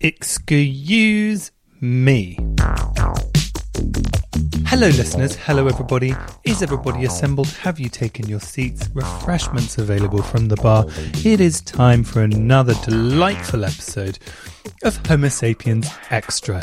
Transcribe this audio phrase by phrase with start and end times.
[0.00, 2.38] Excuse me.
[4.66, 5.36] Hello, listeners.
[5.36, 6.14] Hello, everybody.
[6.44, 7.48] Is everybody assembled?
[7.48, 8.90] Have you taken your seats?
[8.92, 10.84] Refreshments available from the bar.
[11.24, 14.18] It is time for another delightful episode
[14.84, 16.62] of Homo Sapiens Extra.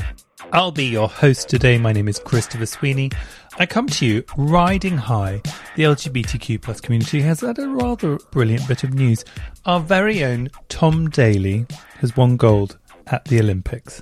[0.51, 1.79] I'll be your host today.
[1.79, 3.09] My name is Christopher Sweeney.
[3.57, 5.41] I come to you riding high.
[5.75, 9.25] The LGBTQ plus community has had a rather brilliant bit of news.
[9.65, 11.65] Our very own Tom Daley
[11.97, 14.01] has won gold at the Olympics.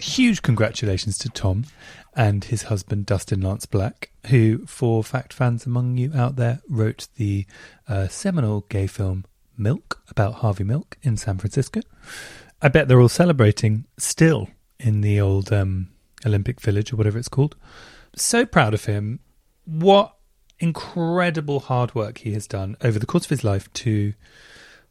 [0.00, 1.64] Huge congratulations to Tom
[2.14, 7.08] and his husband Dustin Lance Black, who, for fact fans among you out there, wrote
[7.16, 7.46] the
[7.88, 9.24] uh, seminal gay film
[9.56, 11.80] Milk about Harvey Milk in San Francisco.
[12.62, 15.88] I bet they're all celebrating still in the old um,
[16.24, 17.56] Olympic Village or whatever it's called.
[18.16, 19.20] So proud of him.
[19.64, 20.14] What
[20.58, 24.12] incredible hard work he has done over the course of his life to,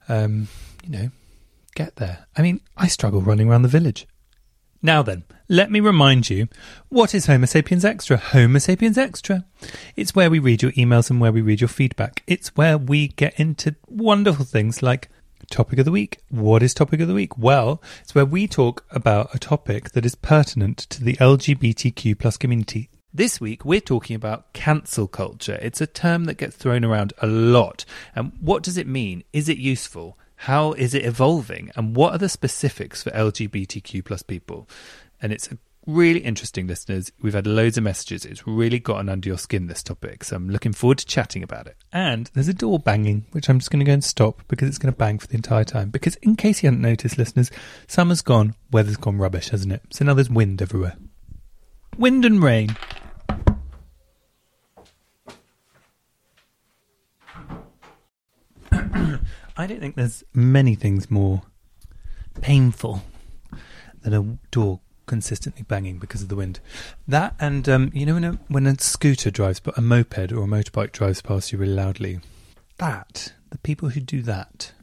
[0.07, 0.47] um,
[0.83, 1.11] you know,
[1.77, 2.25] get there.
[2.35, 4.07] I mean, I struggle running around the village.
[4.81, 6.47] Now then, let me remind you
[6.89, 8.17] what is Homo Sapiens Extra?
[8.17, 9.45] Homo Sapiens Extra.
[9.95, 12.23] It's where we read your emails and where we read your feedback.
[12.25, 15.09] It's where we get into wonderful things like
[15.51, 16.19] topic of the week.
[16.29, 17.37] What is topic of the week?
[17.37, 22.37] Well, it's where we talk about a topic that is pertinent to the LGBTQ plus
[22.37, 22.89] community.
[23.13, 25.59] This week, we're talking about cancel culture.
[25.61, 27.85] It's a term that gets thrown around a lot.
[28.15, 29.23] And what does it mean?
[29.31, 30.17] Is it useful?
[30.41, 31.71] How is it evolving?
[31.75, 34.69] And what are the specifics for LGBTQ plus people?
[35.21, 35.49] And it's
[35.87, 37.11] really interesting, listeners.
[37.21, 38.23] We've had loads of messages.
[38.23, 40.23] It's really gotten under your skin, this topic.
[40.23, 41.75] So I'm looking forward to chatting about it.
[41.91, 44.77] And there's a door banging, which I'm just going to go and stop because it's
[44.77, 45.89] going to bang for the entire time.
[45.89, 47.49] Because in case you hadn't noticed, listeners,
[47.87, 49.81] summer's gone, weather's gone rubbish, hasn't it?
[49.89, 50.97] So now there's wind everywhere.
[51.97, 52.77] Wind and rain.
[59.57, 61.41] I don't think there's many things more
[62.41, 63.01] painful
[64.01, 66.59] than a door consistently banging because of the wind.
[67.07, 70.43] That and um, you know when a when a scooter drives, but a moped or
[70.43, 72.19] a motorbike drives past you really loudly.
[72.77, 74.73] That the people who do that,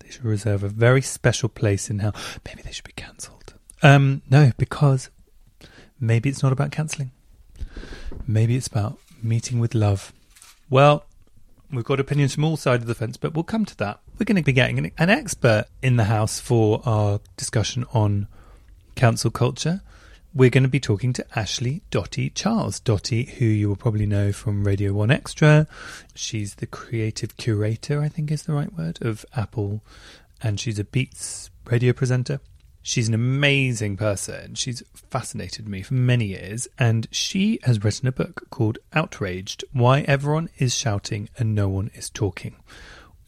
[0.00, 2.14] they should reserve a very special place in hell.
[2.44, 3.54] Maybe they should be cancelled.
[3.82, 5.08] Um, no, because
[5.98, 7.12] maybe it's not about cancelling.
[8.26, 10.12] Maybe it's about meeting with love.
[10.68, 11.04] Well,
[11.72, 14.00] we've got opinions from all sides of the fence, but we'll come to that.
[14.20, 18.28] We're going to be getting an, expert in the house for our discussion on
[18.94, 19.80] cancel culture.
[20.34, 22.80] We're going to be talking to Ashley Dotty Charles.
[22.80, 25.66] Dotty, who you will probably know from Radio 1 Extra.
[26.14, 29.80] She's the creative curator, I think is the right word, of Apple,
[30.42, 32.40] and she's a Beats radio presenter.
[32.82, 34.54] She's an amazing person.
[34.54, 40.02] She's fascinated me for many years, and she has written a book called Outraged Why
[40.02, 42.56] Everyone is Shouting and No One is Talking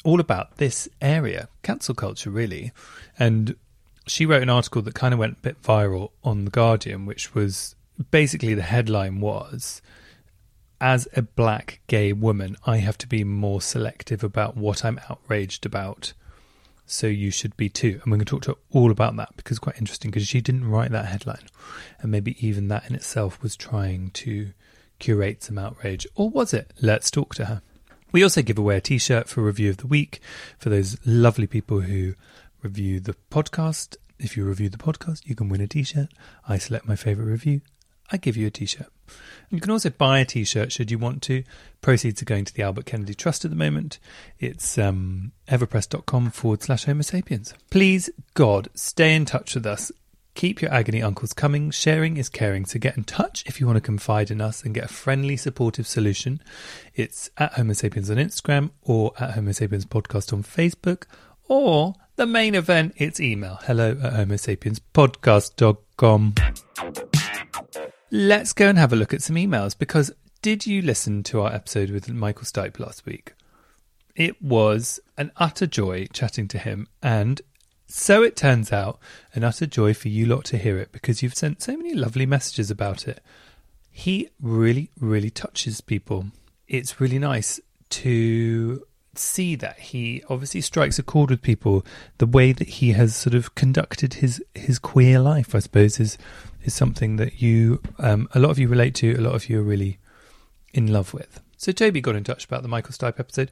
[0.04, 2.72] all about this area, cancel culture, really.
[3.18, 3.56] And
[4.06, 7.34] she wrote an article that kind of went a bit viral on The Guardian, which
[7.34, 7.76] was
[8.10, 9.80] basically the headline was
[10.80, 15.64] As a black gay woman, I have to be more selective about what I'm outraged
[15.64, 16.12] about.
[16.86, 18.00] So you should be too.
[18.02, 20.26] And we're going to talk to her all about that because it's quite interesting because
[20.26, 21.46] she didn't write that headline.
[22.00, 24.50] And maybe even that in itself was trying to
[24.98, 26.06] curate some outrage.
[26.16, 26.72] Or was it?
[26.80, 27.62] Let's talk to her.
[28.12, 30.20] We also give away a t shirt for review of the week
[30.58, 32.14] for those lovely people who
[32.62, 33.96] review the podcast.
[34.18, 36.08] If you review the podcast, you can win a t shirt.
[36.46, 37.62] I select my favourite review.
[38.10, 38.88] I give you a t shirt.
[39.50, 41.42] You can also buy a t shirt should you want to.
[41.80, 43.98] Proceeds are going to the Albert Kennedy Trust at the moment.
[44.38, 47.54] It's um, everpress.com forward slash Homo sapiens.
[47.70, 49.90] Please, God, stay in touch with us.
[50.34, 51.70] Keep your agony uncles coming.
[51.70, 52.64] Sharing is caring.
[52.64, 55.36] So get in touch if you want to confide in us and get a friendly,
[55.36, 56.40] supportive solution.
[56.94, 61.04] It's at Homo Sapiens on Instagram or at Homo Sapiens Podcast on Facebook
[61.48, 63.58] or the main event, it's email.
[63.62, 66.34] Hello at Homo sapiens podcast.com.
[68.10, 70.12] Let's go and have a look at some emails because
[70.42, 73.32] did you listen to our episode with Michael Stipe last week?
[74.14, 77.40] It was an utter joy chatting to him, and
[77.94, 78.98] so it turns out,
[79.34, 82.24] an utter joy for you lot to hear it because you've sent so many lovely
[82.24, 83.22] messages about it.
[83.90, 86.28] He really, really touches people.
[86.66, 87.60] It's really nice
[87.90, 88.82] to
[89.14, 91.84] see that he obviously strikes a chord with people.
[92.16, 96.16] The way that he has sort of conducted his his queer life, I suppose, is
[96.64, 99.12] is something that you um, a lot of you relate to.
[99.16, 99.98] A lot of you are really
[100.72, 101.42] in love with.
[101.58, 103.50] So Toby got in touch about the Michael Stipe episode.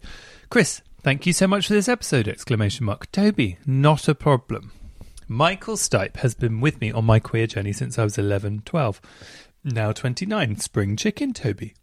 [0.48, 2.29] Chris, thank you so much for this episode!
[2.29, 3.11] Exclamation mark.
[3.12, 4.73] Toby, not a problem.
[5.29, 9.00] Michael Stipe has been with me on my queer journey since I was 11, 12.
[9.64, 10.56] Now 29.
[10.58, 11.75] Spring chicken, Toby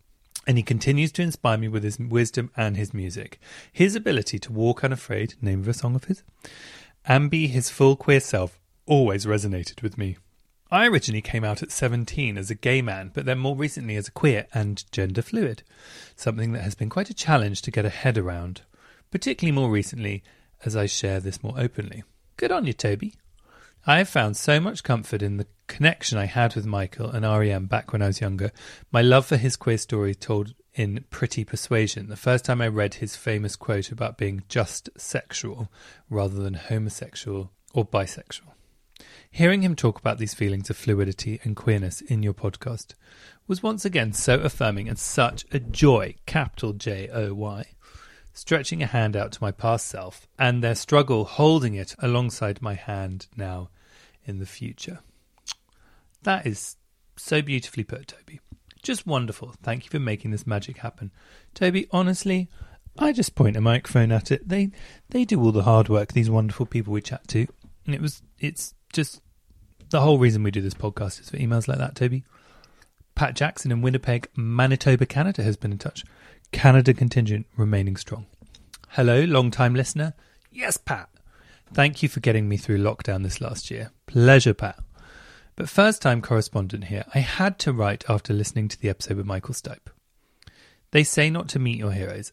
[0.47, 3.37] and he continues to inspire me with his wisdom and his music.
[3.71, 6.23] His ability to walk unafraid, name of a song of his,
[7.05, 10.15] and be his full queer self always resonated with me.
[10.71, 14.07] I originally came out at 17 as a gay man, but then more recently as
[14.07, 15.63] a queer and gender fluid,
[16.15, 18.61] something that has been quite a challenge to get a head around,
[19.11, 20.23] particularly more recently
[20.65, 22.03] as I share this more openly.
[22.35, 23.13] Good on you, Toby.
[23.85, 27.67] I have found so much comfort in the connection I had with Michael and REM
[27.67, 28.51] back when I was younger.
[28.91, 32.95] My love for his queer story told in Pretty Persuasion, the first time I read
[32.95, 35.71] his famous quote about being just sexual
[36.09, 38.51] rather than homosexual or bisexual.
[39.31, 42.93] Hearing him talk about these feelings of fluidity and queerness in your podcast
[43.47, 47.65] was once again so affirming and such a joy, capital J O Y
[48.37, 52.75] stretching a hand out to my past self, and their struggle holding it alongside my
[52.75, 53.69] hand now
[54.25, 54.99] in the future.
[56.21, 56.75] That is
[57.15, 58.39] so beautifully put, Toby.
[58.83, 59.55] Just wonderful.
[59.63, 61.11] Thank you for making this magic happen.
[61.55, 62.47] Toby, honestly,
[62.99, 64.47] I just point a microphone at it.
[64.47, 64.71] They
[65.09, 67.47] they do all the hard work, these wonderful people we chat to.
[67.85, 69.21] And it was it's just
[69.89, 72.23] the whole reason we do this podcast is for emails like that, Toby.
[73.15, 76.03] Pat Jackson in Winnipeg, Manitoba, Canada has been in touch.
[76.51, 78.25] Canada contingent remaining strong.
[78.89, 80.13] Hello, long time listener.
[80.51, 81.09] Yes, Pat.
[81.73, 83.91] Thank you for getting me through lockdown this last year.
[84.05, 84.79] Pleasure, Pat.
[85.55, 89.25] But first time correspondent here, I had to write after listening to the episode with
[89.25, 89.89] Michael Stipe.
[90.91, 92.31] They say not to meet your heroes.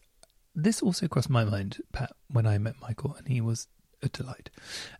[0.55, 3.67] This also crossed my mind, Pat, when I met Michael, and he was
[4.01, 4.49] a delight.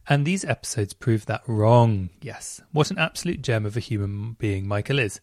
[0.10, 2.10] And these episodes prove that wrong.
[2.22, 2.62] Yes.
[2.72, 5.22] What an absolute gem of a human being Michael is.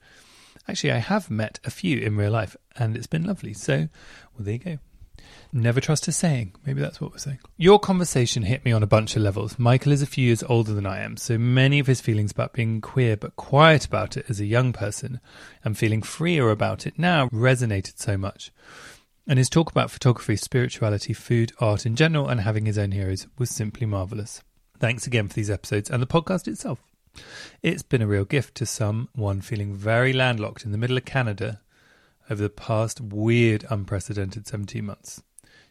[0.69, 3.53] Actually, I have met a few in real life, and it's been lovely.
[3.53, 3.89] So,
[4.35, 4.79] well, there you go.
[5.53, 6.55] Never trust a saying.
[6.65, 7.41] Maybe that's what we're saying.
[7.57, 9.59] Your conversation hit me on a bunch of levels.
[9.59, 12.55] Michael is a few years older than I am, so many of his feelings about
[12.55, 15.21] being queer but quiet about it as a young person
[15.65, 18.51] and feeling freer about it now resonated so much.
[19.27, 23.27] And his talk about photography, spirituality, food, art in general, and having his own heroes
[23.39, 24.43] was simply marvellous.
[24.79, 26.83] Thanks again for these episodes and the podcast itself.
[27.63, 31.61] It's been a real gift to someone feeling very landlocked in the middle of Canada
[32.31, 35.23] over the past weird, unprecedented 17 months.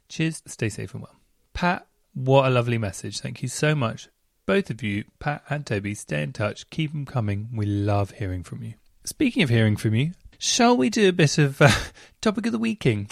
[0.09, 1.15] Cheers, stay safe and well.
[1.53, 3.19] Pat, what a lovely message.
[3.19, 4.09] Thank you so much.
[4.45, 6.69] Both of you, Pat and Toby, stay in touch.
[6.69, 7.49] Keep them coming.
[7.55, 8.73] We love hearing from you.
[9.03, 11.71] Speaking of hearing from you, shall we do a bit of uh,
[12.21, 13.07] topic of the weeking?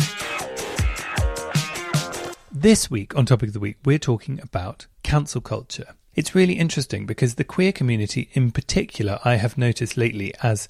[2.51, 5.95] This week on Topic of the Week, we're talking about cancel culture.
[6.15, 10.67] It's really interesting because the queer community in particular, I have noticed lately as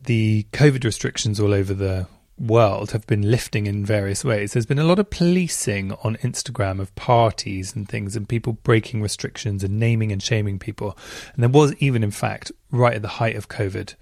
[0.00, 2.06] the COVID restrictions all over the
[2.38, 4.52] world have been lifting in various ways.
[4.52, 9.02] There's been a lot of policing on Instagram of parties and things and people breaking
[9.02, 10.96] restrictions and naming and shaming people.
[11.34, 13.94] And there was even, in fact, right at the height of COVID,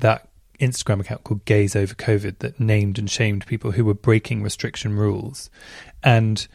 [0.00, 0.28] that
[0.60, 4.96] Instagram account called Gays Over COVID that named and shamed people who were breaking restriction
[4.96, 5.50] rules.
[6.02, 6.46] And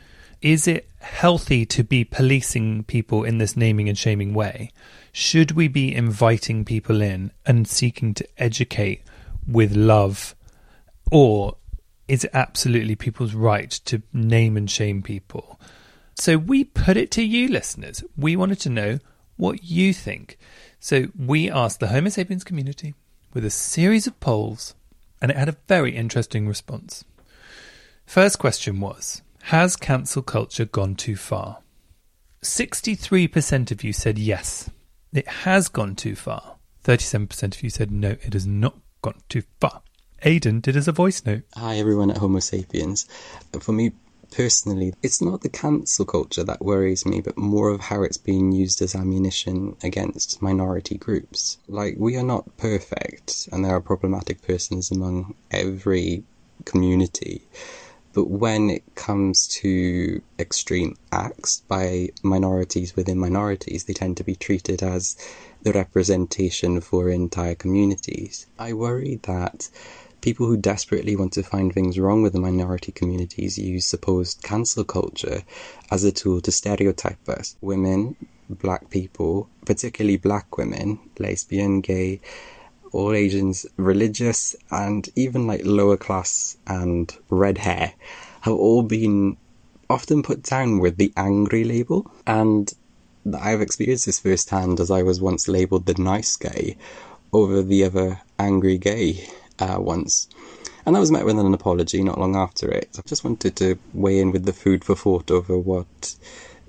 [0.41, 4.72] is it healthy to be policing people in this naming and shaming way?
[5.12, 9.03] Should we be inviting people in and seeking to educate
[9.48, 10.36] with love
[11.12, 11.58] or
[12.08, 15.60] is it absolutely people's right to name and shame people?
[16.15, 18.03] So we put it to you, listeners.
[18.15, 19.00] We wanted to know
[19.36, 20.38] what you think.
[20.79, 22.96] So we asked the Homo sapiens community
[23.34, 24.74] with a series of polls,
[25.22, 27.03] and it had a very interesting response.
[28.06, 31.60] First question was Has cancel culture gone too far?
[32.44, 34.70] 63% of you said yes,
[35.13, 36.58] it has gone too far.
[36.84, 39.82] 37% of you said no, it has not gone too far.
[40.24, 41.44] Aidan did as a voice note.
[41.56, 43.08] Hi, everyone at Homo sapiens.
[43.60, 43.91] For me
[44.32, 48.51] personally, it's not the cancel culture that worries me, but more of how it's being
[48.51, 51.58] used as ammunition against minority groups.
[51.67, 56.24] Like, we are not perfect, and there are problematic persons among every
[56.65, 57.44] community.
[58.17, 64.33] But when it comes to extreme acts by minorities within minorities, they tend to be
[64.33, 65.15] treated as
[65.62, 68.47] the representation for entire communities.
[68.57, 69.69] I worry that
[70.21, 74.83] people who desperately want to find things wrong with the minority communities use supposed cancel
[74.83, 75.43] culture
[75.91, 77.55] as a tool to stereotype us.
[77.62, 78.15] Women,
[78.50, 82.21] black people, particularly black women, lesbian, gay,
[82.91, 87.94] all Asians, religious, and even like lower class and red hair
[88.41, 89.38] have all been
[89.89, 92.12] often put down with the angry label.
[92.25, 92.72] And
[93.39, 96.77] I've experienced this firsthand as I was once labeled the nice gay
[97.34, 99.27] over the other angry gay
[99.60, 100.27] uh, once.
[100.86, 102.96] And that was met with an apology not long after it.
[102.98, 106.15] I just wanted to weigh in with the food for thought over what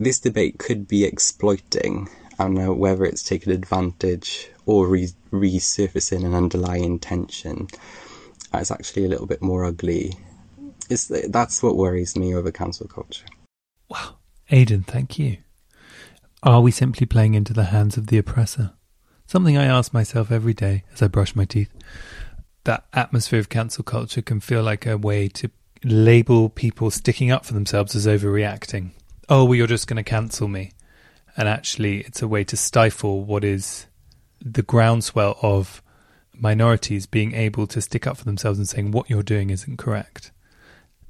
[0.00, 2.08] this debate could be exploiting
[2.38, 7.66] and uh, whether it's taken advantage or re- resurfacing an underlying tension.
[8.54, 10.12] Uh, it's actually a little bit more ugly.
[10.90, 13.24] It's, that's what worries me over cancel culture.
[13.88, 14.16] Wow.
[14.50, 15.38] Aidan, thank you.
[16.42, 18.74] Are we simply playing into the hands of the oppressor?
[19.26, 21.72] Something I ask myself every day as I brush my teeth.
[22.64, 25.50] That atmosphere of cancel culture can feel like a way to
[25.82, 28.90] label people sticking up for themselves as overreacting.
[29.30, 30.72] Oh, well, you're just going to cancel me.
[31.36, 33.86] And actually, it's a way to stifle what is
[34.40, 35.82] the groundswell of
[36.34, 40.30] minorities being able to stick up for themselves and saying what you're doing isn't correct.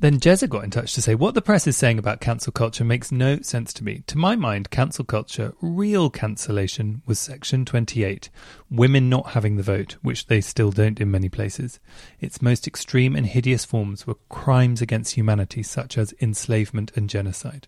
[0.00, 2.84] Then Jezza got in touch to say what the press is saying about cancel culture
[2.84, 4.04] makes no sense to me.
[4.06, 8.30] To my mind, cancel culture, real cancellation, was Section 28,
[8.70, 11.80] women not having the vote, which they still don't in many places.
[12.20, 17.66] Its most extreme and hideous forms were crimes against humanity, such as enslavement and genocide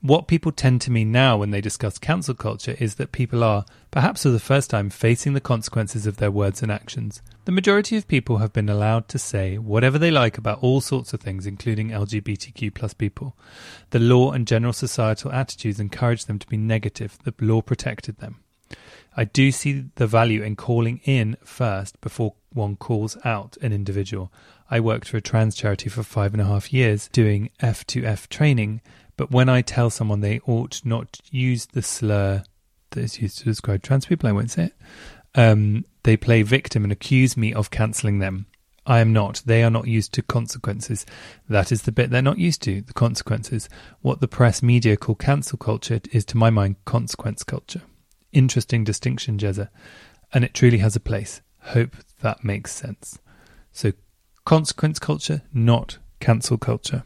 [0.00, 3.64] what people tend to mean now when they discuss cancel culture is that people are,
[3.90, 7.22] perhaps for the first time, facing the consequences of their words and actions.
[7.44, 11.12] The majority of people have been allowed to say whatever they like about all sorts
[11.12, 13.36] of things, including LGBTQ plus people.
[13.90, 17.18] The law and general societal attitudes encouraged them to be negative.
[17.24, 18.40] The law protected them.
[19.16, 24.30] I do see the value in calling in first before one calls out an individual.
[24.70, 28.82] I worked for a trans charity for five and a half years doing F2F training
[29.16, 32.44] but when I tell someone they ought not use the slur
[32.90, 34.74] that is used to describe trans people, I won't say it.
[35.34, 38.46] Um, they play victim and accuse me of cancelling them.
[38.86, 39.42] I am not.
[39.44, 41.04] They are not used to consequences.
[41.48, 43.68] That is the bit they're not used to, the consequences.
[44.00, 47.82] What the press media call cancel culture is, to my mind, consequence culture.
[48.32, 49.68] Interesting distinction, Jezza.
[50.32, 51.40] And it truly has a place.
[51.60, 53.18] Hope that makes sense.
[53.72, 53.92] So,
[54.44, 57.02] consequence culture, not cancel culture.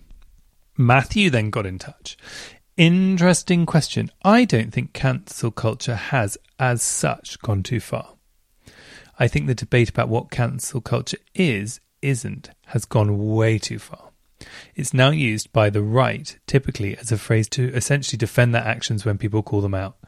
[0.80, 2.16] Matthew then got in touch.
[2.76, 4.10] Interesting question.
[4.24, 8.14] I don't think cancel culture has, as such, gone too far.
[9.18, 14.08] I think the debate about what cancel culture is, isn't, has gone way too far.
[14.74, 19.04] It's now used by the right, typically as a phrase to essentially defend their actions
[19.04, 19.98] when people call them out.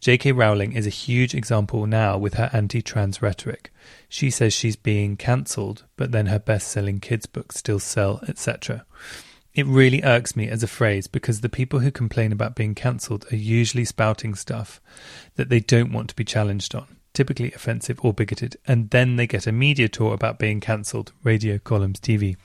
[0.00, 0.32] J.K.
[0.32, 3.72] Rowling is a huge example now with her anti trans rhetoric.
[4.10, 8.84] She says she's being cancelled, but then her best selling kids' books still sell, etc.
[9.54, 13.26] It really irks me as a phrase because the people who complain about being cancelled
[13.32, 14.80] are usually spouting stuff
[15.34, 19.26] that they don't want to be challenged on, typically offensive or bigoted, and then they
[19.26, 22.36] get a media tour about being cancelled, radio, columns, TV.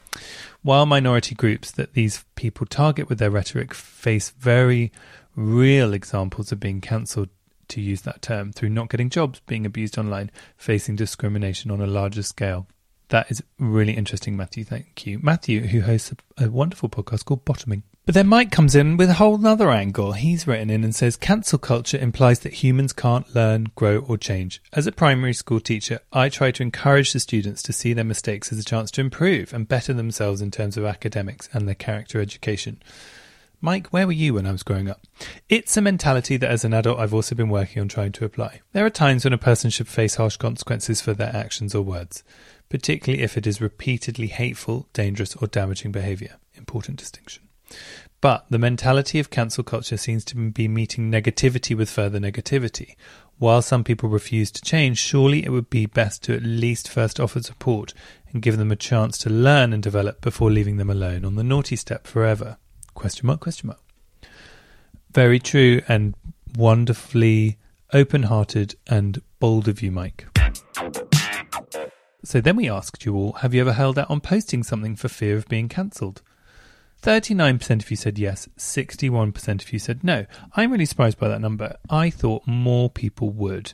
[0.64, 4.92] While minority groups that these people target with their rhetoric face very
[5.36, 7.30] real examples of being cancelled,
[7.68, 11.88] to use that term, through not getting jobs, being abused online, facing discrimination on a
[11.88, 12.68] larger scale.
[13.10, 14.64] That is really interesting, Matthew.
[14.64, 15.20] Thank you.
[15.22, 17.84] Matthew, who hosts a, a, wonderful podcast called Bottoming.
[18.06, 20.14] But then Mike comes in with a whole other angle.
[20.14, 24.62] He's written in and says cancel culture implies that humans can't learn, grow, or change.
[24.74, 28.52] As a primary school teacher, I try to encourage the students to see their mistakes
[28.52, 32.22] as a chance to improve and better themselves in terms of academics and their character
[32.22, 32.82] education.
[33.62, 35.02] Mike, where were you when I was growing up?
[35.50, 38.62] It's a mentality that as an adult I've also been working on trying to apply.
[38.74, 42.24] There are times when a person should face harsh consequences for their actions or words
[42.75, 46.36] particularly if it is repeatedly hateful, dangerous, or damaging behaviour.
[46.55, 47.48] Important distinction.
[48.20, 52.98] But the mentality of cancel culture seems to be meeting negativity with further negativity.
[53.38, 57.17] While some people refuse to change, surely it would be best to at least first
[57.17, 57.94] offer support
[58.34, 61.44] and give them a chance to learn and develop before leaving them alone on the
[61.46, 62.58] naughty step forever.
[62.94, 63.79] Question mark, question mark.
[65.13, 66.13] Very true and
[66.58, 67.58] wonderfully
[67.94, 70.25] open hearted and bold of you, Mike.
[72.25, 75.08] So then we asked you all, have you ever held out on posting something for
[75.08, 76.24] fear of being cancelled?
[77.03, 80.25] 39% of you said yes, 61% of you said no.
[80.55, 81.77] I'm really surprised by that number.
[81.88, 83.74] I thought more people would.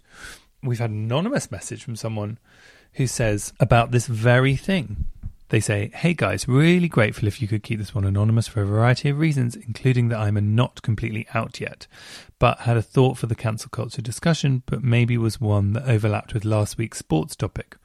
[0.62, 2.40] We've had an anonymous message from someone
[2.94, 5.06] who says about this very thing
[5.48, 8.66] They say, Hey guys, really grateful if you could keep this one anonymous for a
[8.66, 11.88] variety of reasons, including that I'm not completely out yet,
[12.38, 16.34] but had a thought for the cancel culture discussion, but maybe was one that overlapped
[16.34, 17.78] with last week's sports topic.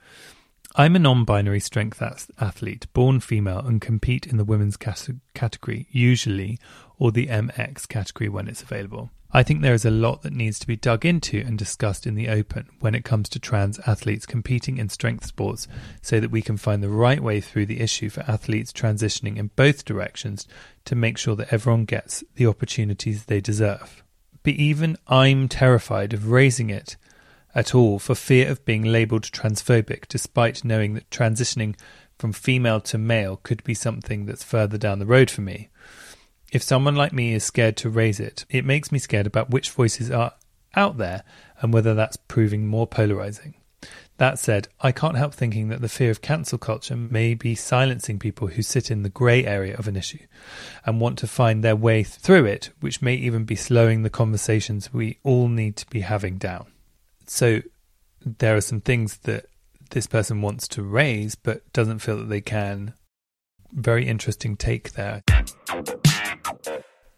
[0.78, 6.58] I'm a non binary strength athlete, born female, and compete in the women's category, usually,
[6.98, 9.10] or the MX category when it's available.
[9.32, 12.14] I think there is a lot that needs to be dug into and discussed in
[12.14, 15.66] the open when it comes to trans athletes competing in strength sports
[16.02, 19.50] so that we can find the right way through the issue for athletes transitioning in
[19.56, 20.46] both directions
[20.84, 24.02] to make sure that everyone gets the opportunities they deserve.
[24.42, 26.98] But even I'm terrified of raising it
[27.56, 31.74] at all for fear of being labelled transphobic, despite knowing that transitioning
[32.18, 35.70] from female to male could be something that's further down the road for me.
[36.52, 39.70] If someone like me is scared to raise it, it makes me scared about which
[39.70, 40.34] voices are
[40.74, 41.24] out there
[41.60, 43.54] and whether that's proving more polarizing.
[44.18, 48.18] That said, I can't help thinking that the fear of cancel culture may be silencing
[48.18, 50.26] people who sit in the grey area of an issue
[50.84, 54.92] and want to find their way through it, which may even be slowing the conversations
[54.92, 56.66] we all need to be having down.
[57.26, 57.60] So,
[58.24, 59.46] there are some things that
[59.90, 62.94] this person wants to raise but doesn't feel that they can.
[63.72, 65.22] Very interesting take there.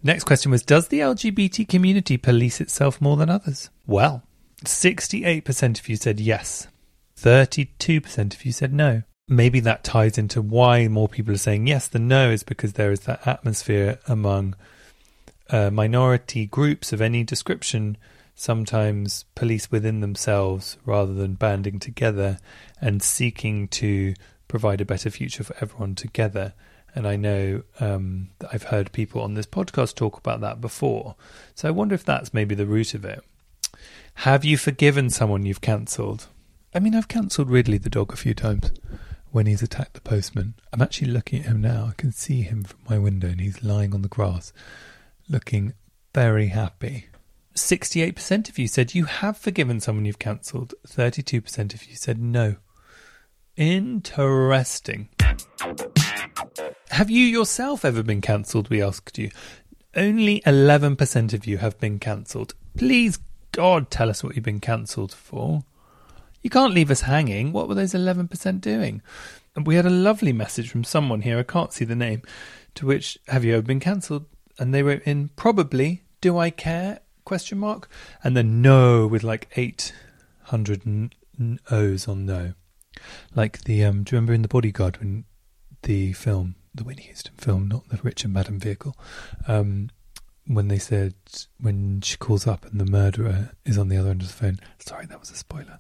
[0.02, 3.70] Next question was Does the LGBT community police itself more than others?
[3.86, 4.22] Well,
[4.64, 6.68] 68% of you said yes,
[7.16, 9.02] 32% of you said no.
[9.28, 12.92] Maybe that ties into why more people are saying yes than no, is because there
[12.92, 14.54] is that atmosphere among
[15.50, 17.98] uh, minority groups of any description,
[18.38, 22.38] sometimes police within themselves rather than banding together
[22.80, 24.14] and seeking to
[24.46, 26.54] provide a better future for everyone together.
[26.94, 31.16] And I know um, that I've heard people on this podcast talk about that before.
[31.56, 33.24] So I wonder if that's maybe the root of it.
[34.14, 36.28] Have you forgiven someone you've cancelled?
[36.72, 38.70] I mean, I've cancelled Ridley the dog a few times
[39.32, 40.54] when he's attacked the postman.
[40.72, 41.86] I'm actually looking at him now.
[41.90, 44.52] I can see him from my window and he's lying on the grass
[45.28, 45.74] looking
[46.14, 47.08] very happy.
[47.60, 50.74] 68% of you said you have forgiven someone you've cancelled.
[50.86, 52.56] 32% of you said no.
[53.56, 55.08] Interesting.
[56.90, 58.70] Have you yourself ever been cancelled?
[58.70, 59.30] We asked you.
[59.96, 62.54] Only 11% of you have been cancelled.
[62.76, 63.18] Please,
[63.52, 65.64] God, tell us what you've been cancelled for.
[66.42, 67.52] You can't leave us hanging.
[67.52, 69.02] What were those 11% doing?
[69.64, 72.22] We had a lovely message from someone here, I can't see the name,
[72.76, 74.26] to which, have you ever been cancelled?
[74.56, 77.00] And they wrote in, probably, do I care?
[77.28, 77.90] Question mark.
[78.24, 81.12] And then no, with like 800
[81.70, 82.54] O's on no.
[83.34, 85.26] Like the, um, do you remember in The Bodyguard when
[85.82, 88.96] the film, the Whitney Houston film, not the Richard Madden vehicle,
[89.46, 89.90] um,
[90.46, 91.16] when they said
[91.60, 94.58] when she calls up and the murderer is on the other end of the phone.
[94.78, 95.76] Sorry, that was a spoiler.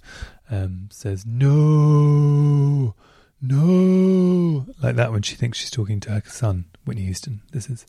[0.50, 2.94] Um, says no,
[3.40, 7.40] no, like that when she thinks she's talking to her son, Whitney Houston.
[7.52, 7.86] This is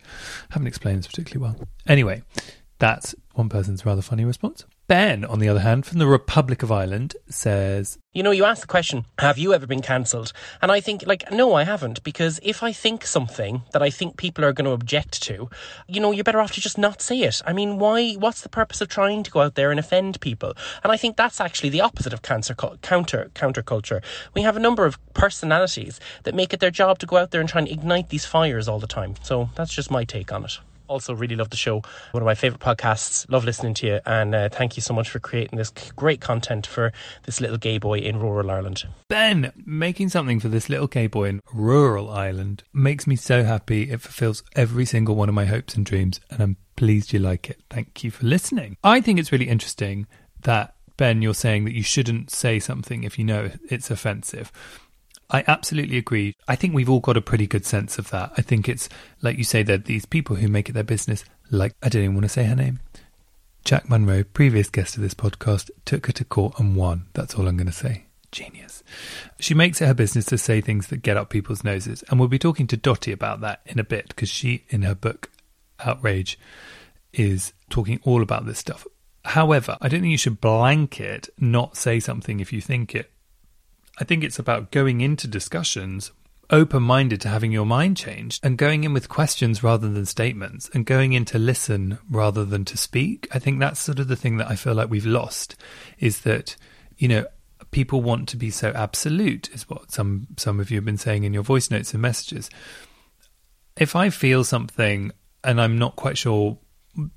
[0.52, 1.68] haven't explained this particularly well.
[1.86, 2.24] Anyway,
[2.80, 4.66] that's one person's rather funny response.
[4.88, 8.62] Ben, on the other hand, from the Republic of Ireland, says You know, you ask
[8.62, 10.34] the question, have you ever been cancelled?
[10.64, 14.18] And I think, like, no, I haven't, because if I think something that I think
[14.18, 15.48] people are going to object to,
[15.88, 17.40] you know, you're better off to just not say it.
[17.46, 18.14] I mean, why?
[18.14, 20.54] What's the purpose of trying to go out there and offend people?
[20.84, 24.02] And I think that's actually the opposite of cancer, counter counterculture.
[24.34, 27.42] We have a number of personalities that make it their job to go out there
[27.42, 29.16] and try and ignite these fires all the time.
[29.22, 30.58] So that's just my take on it
[30.90, 31.82] also really love the show.
[32.12, 33.30] One of my favourite podcasts.
[33.30, 34.00] Love listening to you.
[34.06, 36.92] And uh, thank you so much for creating this great content for
[37.24, 38.84] this little gay boy in rural Ireland.
[39.08, 43.92] Ben, making something for this little gay boy in rural Ireland makes me so happy.
[43.92, 46.20] It fulfills every single one of my hopes and dreams.
[46.30, 47.62] And I'm pleased you like it.
[47.70, 48.78] Thank you for listening.
[48.84, 50.08] I think it's really interesting
[50.42, 54.52] that, Ben, you're saying that you shouldn't say something if you know it's offensive.
[55.32, 56.36] I absolutely agree.
[56.48, 58.32] I think we've all got a pretty good sense of that.
[58.38, 58.90] I think it's
[59.22, 62.16] like you say that these people who make it their business, like I don't even
[62.16, 62.80] want to say her name.
[63.64, 67.06] Jack Monroe, previous guest of this podcast, took her to court and won.
[67.14, 68.06] That's all I'm going to say.
[68.32, 68.84] Genius.
[69.40, 72.04] She makes it her business to say things that get up people's noses.
[72.10, 74.96] And we'll be talking to Dotty about that in a bit because she, in her
[74.96, 75.30] book
[75.80, 76.40] Outrage,
[77.14, 78.88] is talking all about this stuff.
[79.26, 83.12] However, I don't think you should blanket not say something if you think it
[84.00, 86.12] I think it's about going into discussions
[86.52, 90.70] open minded to having your mind changed and going in with questions rather than statements
[90.74, 93.28] and going in to listen rather than to speak.
[93.32, 95.56] I think that's sort of the thing that I feel like we've lost
[96.00, 96.56] is that,
[96.98, 97.26] you know,
[97.72, 101.24] people want to be so absolute, is what some, some of you have been saying
[101.24, 102.50] in your voice notes and messages.
[103.78, 105.12] If I feel something
[105.44, 106.58] and I'm not quite sure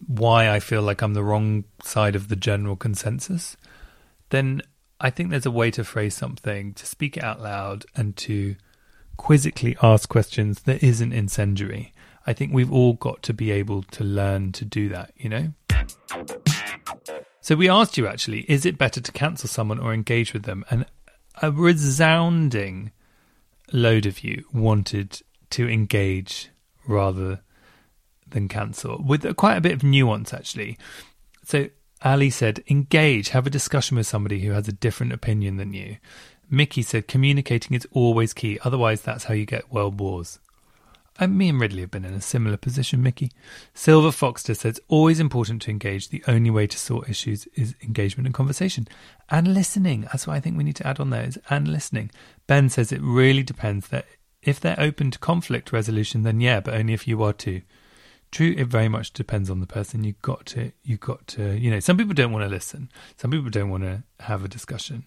[0.06, 3.56] why I feel like I'm the wrong side of the general consensus,
[4.28, 4.62] then
[5.04, 8.54] I think there's a way to phrase something, to speak it out loud, and to
[9.16, 11.92] quizzically ask questions that isn't incendiary.
[12.24, 15.52] I think we've all got to be able to learn to do that, you know?
[17.40, 20.64] So we asked you actually, is it better to cancel someone or engage with them?
[20.70, 20.86] And
[21.42, 22.92] a resounding
[23.72, 26.50] load of you wanted to engage
[26.86, 27.40] rather
[28.28, 30.78] than cancel, with quite a bit of nuance actually.
[31.44, 31.68] So
[32.04, 35.98] Ali said, engage, have a discussion with somebody who has a different opinion than you.
[36.50, 40.38] Mickey said, communicating is always key, otherwise, that's how you get world wars.
[41.18, 43.30] And me and Ridley have been in a similar position, Mickey.
[43.74, 46.08] Silver Foxter says, always important to engage.
[46.08, 48.88] The only way to sort issues is engagement and conversation.
[49.30, 50.02] And listening.
[50.02, 52.10] That's what I think we need to add on there is and listening.
[52.46, 54.06] Ben says it really depends that
[54.42, 57.62] if they're open to conflict resolution, then yeah, but only if you are too.
[58.32, 60.04] True, it very much depends on the person.
[60.04, 62.90] You've got to, you've got to, you know, some people don't want to listen.
[63.18, 65.04] Some people don't want to have a discussion.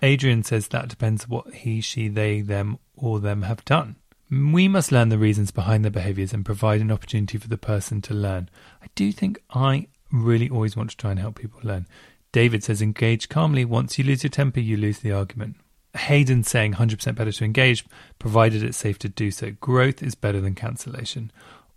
[0.00, 3.96] Adrian says that depends what he, she, they, them, or them have done.
[4.30, 8.00] We must learn the reasons behind their behaviours and provide an opportunity for the person
[8.02, 8.48] to learn.
[8.82, 11.86] I do think I really always want to try and help people learn.
[12.32, 13.66] David says, engage calmly.
[13.66, 15.56] Once you lose your temper, you lose the argument.
[15.94, 17.84] Hayden saying 100% better to engage,
[18.18, 19.50] provided it's safe to do so.
[19.60, 21.30] Growth is better than cancellation.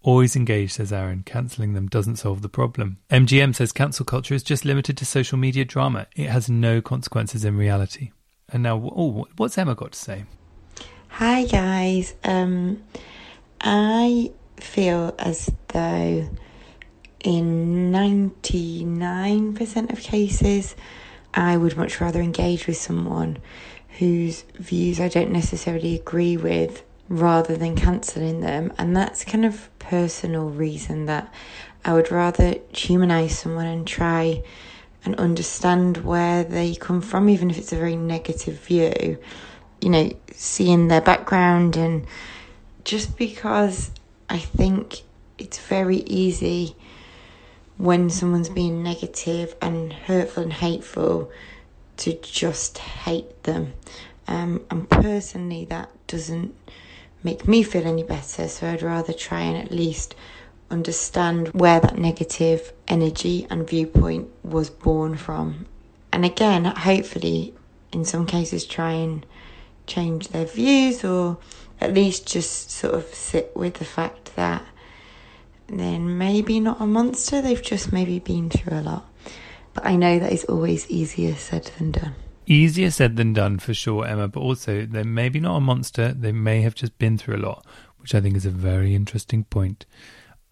[0.06, 1.24] Always engage, says Aaron.
[1.26, 3.00] Cancelling them doesn't solve the problem.
[3.10, 6.06] MGM says cancel culture is just limited to social media drama.
[6.16, 8.12] It has no consequences in reality.
[8.50, 10.26] And now, oh, what's Emma got to say?
[11.08, 12.14] Hi, guys.
[12.24, 12.84] Um,
[13.60, 16.30] I feel as though
[17.24, 20.76] in 99% of cases,
[21.34, 23.40] I would much rather engage with someone
[23.98, 28.74] whose views I don't necessarily agree with rather than cancelling them.
[28.78, 31.34] And that's kind of personal reason that
[31.84, 34.44] I would rather humanize someone and try
[35.04, 39.20] and understand where they come from, even if it's a very negative view.
[39.82, 42.08] You know, seeing their background, and
[42.84, 43.92] just because
[44.30, 45.02] I think
[45.38, 46.76] it's very easy
[47.78, 51.30] when someone's being negative and hurtful and hateful
[51.98, 53.74] to just hate them.
[54.28, 56.56] Um, and personally, that doesn't
[57.24, 58.48] make me feel any better.
[58.48, 60.16] So I'd rather try and at least
[60.70, 65.66] understand where that negative energy and viewpoint was born from.
[66.12, 67.54] And again, hopefully,
[67.92, 69.26] in some cases, try and
[69.88, 71.38] change their views or
[71.80, 74.64] at least just sort of sit with the fact that
[75.68, 79.06] they're maybe not a monster, they've just maybe been through a lot.
[79.74, 82.16] But I know that is always easier said than done.
[82.48, 86.32] Easier said than done for sure, Emma, but also they're maybe not a monster, they
[86.32, 87.66] may have just been through a lot,
[87.98, 89.86] which I think is a very interesting point.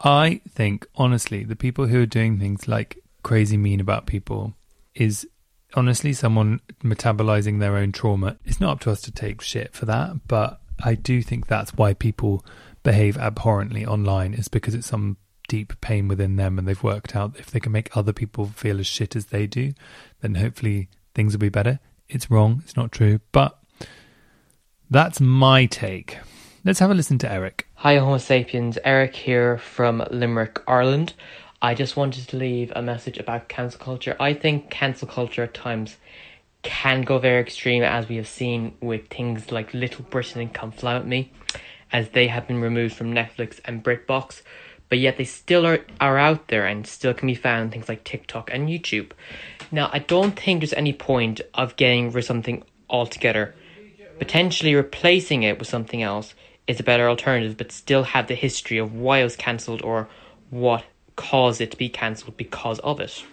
[0.00, 4.54] I think, honestly, the people who are doing things like crazy mean about people
[4.94, 5.26] is
[5.74, 8.36] honestly someone metabolizing their own trauma.
[8.44, 11.74] It's not up to us to take shit for that, but I do think that's
[11.74, 12.44] why people
[12.82, 15.16] behave abhorrently online is because it's some
[15.48, 18.80] deep pain within them and they've worked out if they can make other people feel
[18.80, 19.72] as shit as they do,
[20.20, 21.80] then hopefully things will be better.
[22.08, 23.58] It's wrong, it's not true, but
[24.90, 26.18] that's my take.
[26.64, 27.66] Let's have a listen to Eric.
[27.74, 28.78] Hi, Homo sapiens.
[28.84, 31.14] Eric here from Limerick, Ireland.
[31.60, 34.16] I just wanted to leave a message about cancel culture.
[34.20, 35.96] I think cancel culture at times
[36.62, 40.72] can go very extreme, as we have seen with things like Little Britain and Come
[40.72, 41.32] Fly With Me,
[41.92, 44.42] as they have been removed from Netflix and BritBox
[44.88, 47.88] but yet they still are, are out there and still can be found on things
[47.88, 49.10] like TikTok and YouTube.
[49.74, 53.56] Now, I don't think there's any point of getting rid of something altogether.
[54.20, 56.32] Potentially replacing it with something else
[56.68, 60.08] is a better alternative, but still have the history of why it was cancelled or
[60.50, 60.84] what
[61.16, 63.24] caused it to be cancelled because of it.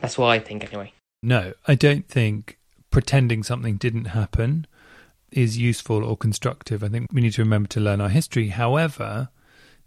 [0.00, 0.92] That's what I think, anyway.
[1.24, 2.60] No, I don't think
[2.92, 4.68] pretending something didn't happen
[5.32, 6.84] is useful or constructive.
[6.84, 8.50] I think we need to remember to learn our history.
[8.50, 9.30] However,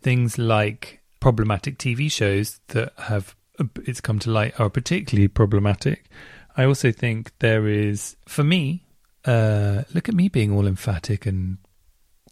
[0.01, 3.37] things like problematic TV shows that have
[3.83, 6.05] it's come to light are particularly problematic.
[6.57, 8.85] I also think there is, for me,
[9.25, 11.57] uh, look at me being all emphatic and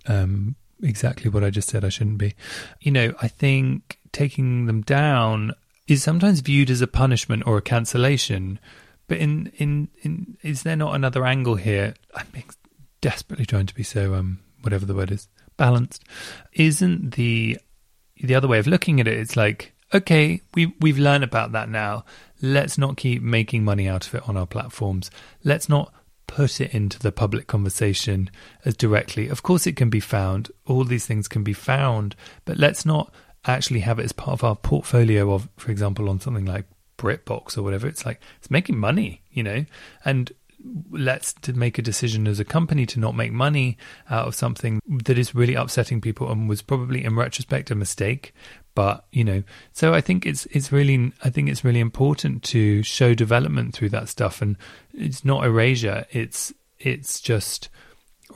[0.07, 2.35] um, exactly what I just said I shouldn't be.
[2.79, 5.53] You know, I think taking them down
[5.87, 8.59] is sometimes viewed as a punishment or a cancellation.
[9.07, 11.95] But in, in, in is there not another angle here?
[12.15, 12.27] I'm
[13.01, 16.03] desperately trying to be so um whatever the word is balanced.
[16.53, 17.59] Isn't the
[18.21, 19.19] the other way of looking at it?
[19.19, 22.05] It's like okay, we we've learned about that now.
[22.41, 25.09] Let's not keep making money out of it on our platforms.
[25.43, 25.93] Let's not
[26.27, 28.29] put it into the public conversation
[28.65, 29.27] as directly.
[29.27, 30.51] Of course, it can be found.
[30.65, 33.13] All these things can be found, but let's not
[33.45, 36.65] actually have it as part of our portfolio of, for example, on something like
[36.97, 37.87] BritBox or whatever.
[37.87, 39.65] It's like it's making money, you know,
[40.05, 40.31] and
[40.91, 43.77] let's to make a decision as a company to not make money
[44.09, 48.33] out of something that is really upsetting people and was probably in retrospect a mistake
[48.75, 52.81] but you know so i think it's it's really i think it's really important to
[52.83, 54.57] show development through that stuff and
[54.93, 57.69] it's not erasure it's it's just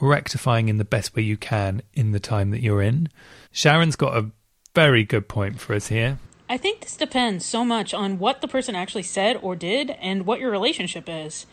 [0.00, 3.08] rectifying in the best way you can in the time that you're in
[3.50, 4.30] sharon's got a
[4.74, 6.18] very good point for us here
[6.50, 10.24] I think this depends so much on what the person actually said or did and
[10.24, 11.44] what your relationship is.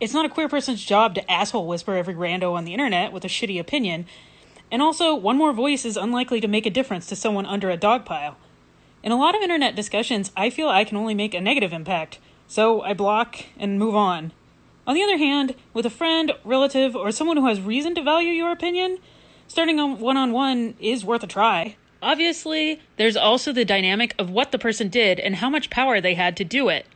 [0.00, 3.24] It's not a queer person's job to asshole whisper every rando on the internet with
[3.24, 4.06] a shitty opinion.
[4.70, 7.76] And also, one more voice is unlikely to make a difference to someone under a
[7.76, 8.36] dog pile.
[9.02, 12.18] In a lot of internet discussions, I feel I can only make a negative impact,
[12.46, 14.32] so I block and move on.
[14.86, 18.32] On the other hand, with a friend, relative, or someone who has reason to value
[18.32, 18.98] your opinion,
[19.46, 21.76] starting on one on one is worth a try.
[22.02, 26.14] Obviously, there's also the dynamic of what the person did and how much power they
[26.14, 26.86] had to do it.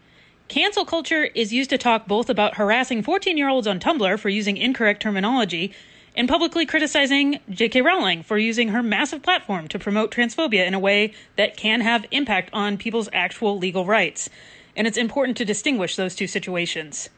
[0.49, 4.29] Cancel culture is used to talk both about harassing 14 year olds on Tumblr for
[4.29, 5.73] using incorrect terminology
[6.14, 7.83] and publicly criticizing J.K.
[7.83, 12.05] Rowling for using her massive platform to promote transphobia in a way that can have
[12.11, 14.29] impact on people's actual legal rights.
[14.77, 17.09] And it's important to distinguish those two situations.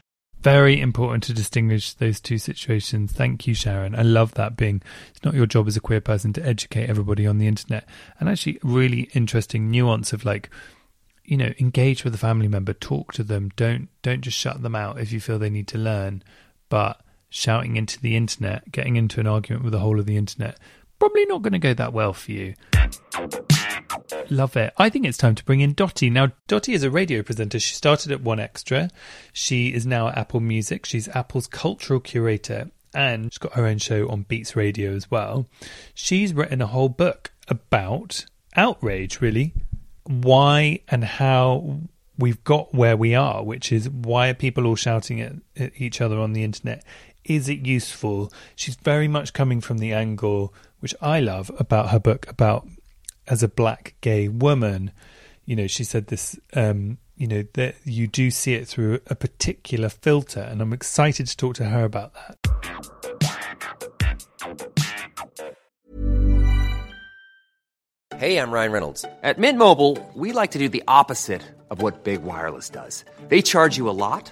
[0.41, 3.11] Very important to distinguish those two situations.
[3.11, 3.95] Thank you, Sharon.
[3.95, 7.25] I love that being it's not your job as a queer person to educate everybody
[7.25, 7.87] on the internet.
[8.19, 10.51] And actually, really interesting nuance of like,
[11.23, 13.49] you know, engage with a family member, talk to them.
[13.55, 16.21] Don't don't just shut them out if you feel they need to learn.
[16.69, 17.01] But
[17.35, 20.57] shouting into the internet, getting into an argument with the whole of the internet,
[20.99, 22.53] probably not going to go that well for you.
[24.29, 24.73] Love it.
[24.77, 26.09] I think it's time to bring in Dotty.
[26.09, 27.59] Now, Dotty is a radio presenter.
[27.59, 28.89] She started at One Extra.
[29.33, 30.85] She is now at Apple Music.
[30.85, 35.45] She's Apple's cultural curator and she's got her own show on Beats Radio as well.
[35.93, 39.53] She's written a whole book about outrage, really.
[40.05, 41.81] Why and how
[42.17, 45.99] we've got where we are, which is why are people all shouting at, at each
[45.99, 46.85] other on the internet?
[47.25, 48.31] Is it useful?
[48.55, 52.67] She's very much coming from the angle, which I love about her book, about
[53.27, 54.91] as a black gay woman,
[55.45, 59.15] you know, she said this, um, you know, that you do see it through a
[59.15, 62.37] particular filter, and I'm excited to talk to her about that.
[68.17, 69.03] Hey, I'm Ryan Reynolds.
[69.23, 73.03] At Mint Mobile, we like to do the opposite of what Big Wireless does.
[73.27, 74.31] They charge you a lot,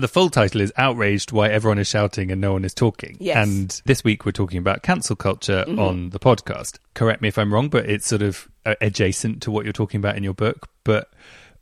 [0.00, 3.18] The full title is Outraged Why Everyone is Shouting and No One is Talking.
[3.20, 3.36] Yes.
[3.46, 5.78] And this week we're talking about cancel culture Mhm.
[5.78, 6.78] on the podcast.
[6.94, 8.48] Correct me if I'm wrong, but it's sort of
[8.80, 10.70] adjacent to what you're talking about in your book.
[10.84, 11.10] But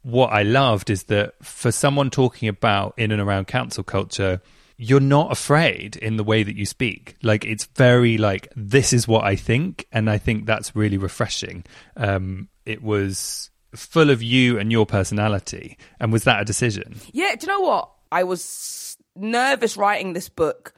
[0.03, 4.41] what I loved is that for someone talking about in and around cancel culture,
[4.77, 7.17] you're not afraid in the way that you speak.
[7.25, 11.65] Like it's very like this is what I think, and I think that's really refreshing.
[11.97, 15.77] Um, it was full of you and your personality.
[15.99, 17.01] And was that a decision?
[17.13, 17.91] Yeah, do you know what?
[18.13, 20.73] I was nervous writing this book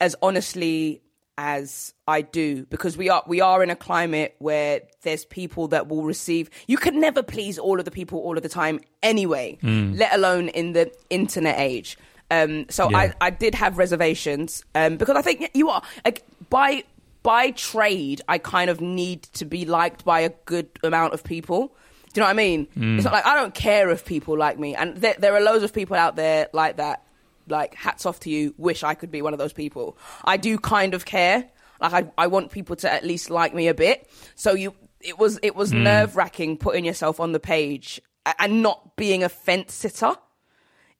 [0.00, 1.00] as honestly
[1.36, 5.86] as I do because we are we are in a climate where there's people that
[5.86, 9.56] will receive you can never please all of the people all of the time anyway,
[9.62, 9.96] Mm.
[9.96, 11.96] let alone in the internet age.
[12.30, 12.98] Um, so Yeah.
[12.98, 16.82] I, I did have reservations um, because I think you are like by
[17.22, 21.76] by trade I kind of need to be liked by a good amount of people.
[22.12, 22.66] Do you know what I mean?
[22.76, 22.96] Mm.
[22.96, 25.62] It's not like I don't care if people like me, and there, there are loads
[25.64, 27.04] of people out there like that.
[27.48, 28.54] Like hats off to you.
[28.58, 29.96] Wish I could be one of those people.
[30.24, 31.48] I do kind of care.
[31.80, 34.06] Like I, I want people to at least like me a bit.
[34.34, 35.82] So you, it was it was Mm.
[35.82, 38.00] nerve wracking putting yourself on the page
[38.38, 40.12] and not being a fence sitter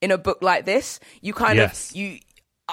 [0.01, 0.99] in a book like this.
[1.21, 1.91] You kind Yes.
[1.91, 2.19] of you,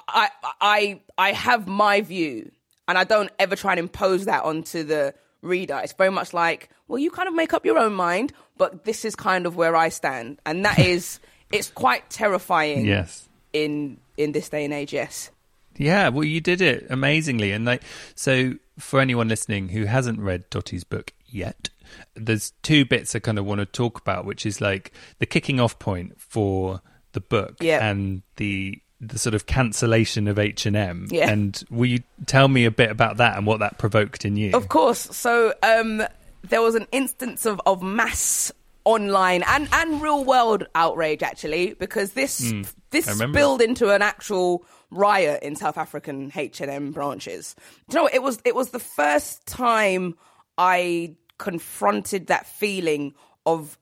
[0.09, 2.51] I, I I have my view,
[2.89, 5.81] and I don't ever try and impose that onto the reader.
[5.83, 9.05] It's very much like, well, you kind of make up your own mind, but this
[9.05, 11.21] is kind of where I stand, and that is
[11.53, 12.85] it's quite terrifying.
[12.87, 13.29] Yes.
[13.53, 15.31] In in this day and age, yes.
[15.79, 17.83] Yeah, well, you did it amazingly, and like
[18.15, 18.55] so.
[18.79, 21.71] For anyone listening who hasn't read Dotty's book yet,
[22.15, 25.59] there's two bits I kind of want to talk about, which is like the kicking
[25.61, 27.83] off point for the book Yeah.
[27.89, 31.09] and the the sort of cancellation of H and M.
[31.11, 31.31] Yeah.
[31.31, 34.53] And will you tell me a bit about that and what that provoked in you?
[34.55, 35.01] Of course.
[35.17, 36.03] So um,
[36.43, 38.53] there was an instance of, of mass
[38.85, 43.93] online and, and real world outrage actually because this Mm, this I remember spilled into
[43.93, 47.57] an actual riot in South African H and M branches.
[47.89, 48.15] Do you know what?
[48.15, 50.15] it was it was the first time
[50.57, 53.79] I confronted that feeling of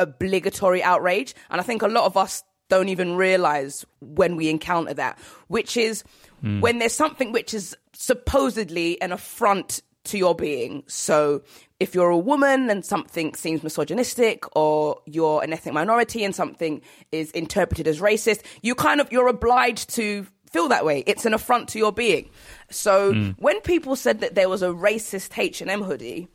[0.00, 1.34] obligatory outrage.
[1.50, 5.76] And I think a lot of us don't even realize when we encounter that, which
[5.76, 6.02] is
[6.42, 6.62] Mm.
[6.62, 10.82] when there's something which is supposedly an affront to your being.
[10.86, 11.42] So
[11.78, 16.80] if you're a woman and something seems misogynistic or you're an ethnic minority and something
[17.12, 21.04] is interpreted as racist, you kind of you're obliged to feel that way.
[21.06, 22.30] It's an affront to your being.
[22.70, 23.34] So Mm.
[23.38, 26.28] when people said that there was a racist H&M hoodie,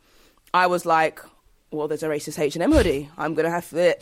[0.54, 1.20] I was like,
[1.70, 3.10] well, there's a racist H and M hoodie.
[3.18, 3.96] I'm gonna have to,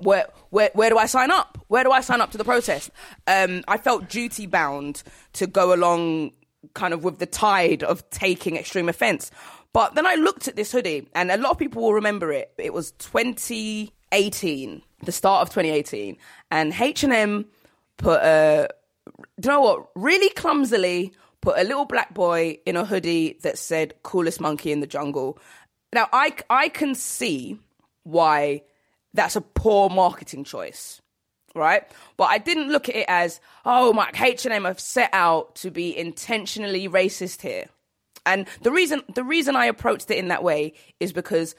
[0.00, 1.58] where, where, where do I sign up?
[1.68, 2.90] Where do I sign up to the protest?
[3.26, 5.02] Um, I felt duty bound
[5.34, 6.32] to go along,
[6.74, 9.30] kind of with the tide of taking extreme offence.
[9.72, 12.52] But then I looked at this hoodie, and a lot of people will remember it.
[12.58, 16.16] It was 2018, the start of 2018,
[16.50, 17.46] and H and M
[17.96, 18.68] put a,
[19.40, 19.88] do you know what?
[19.94, 24.80] Really clumsily put a little black boy in a hoodie that said "coolest monkey in
[24.80, 25.38] the jungle."
[25.94, 27.60] Now, I, I can see
[28.02, 28.62] why
[29.14, 31.00] that's a poor marketing choice,
[31.54, 31.84] right?
[32.16, 35.96] But I didn't look at it as, oh, my H&M have set out to be
[35.96, 37.66] intentionally racist here.
[38.26, 41.54] And the reason the reason I approached it in that way is because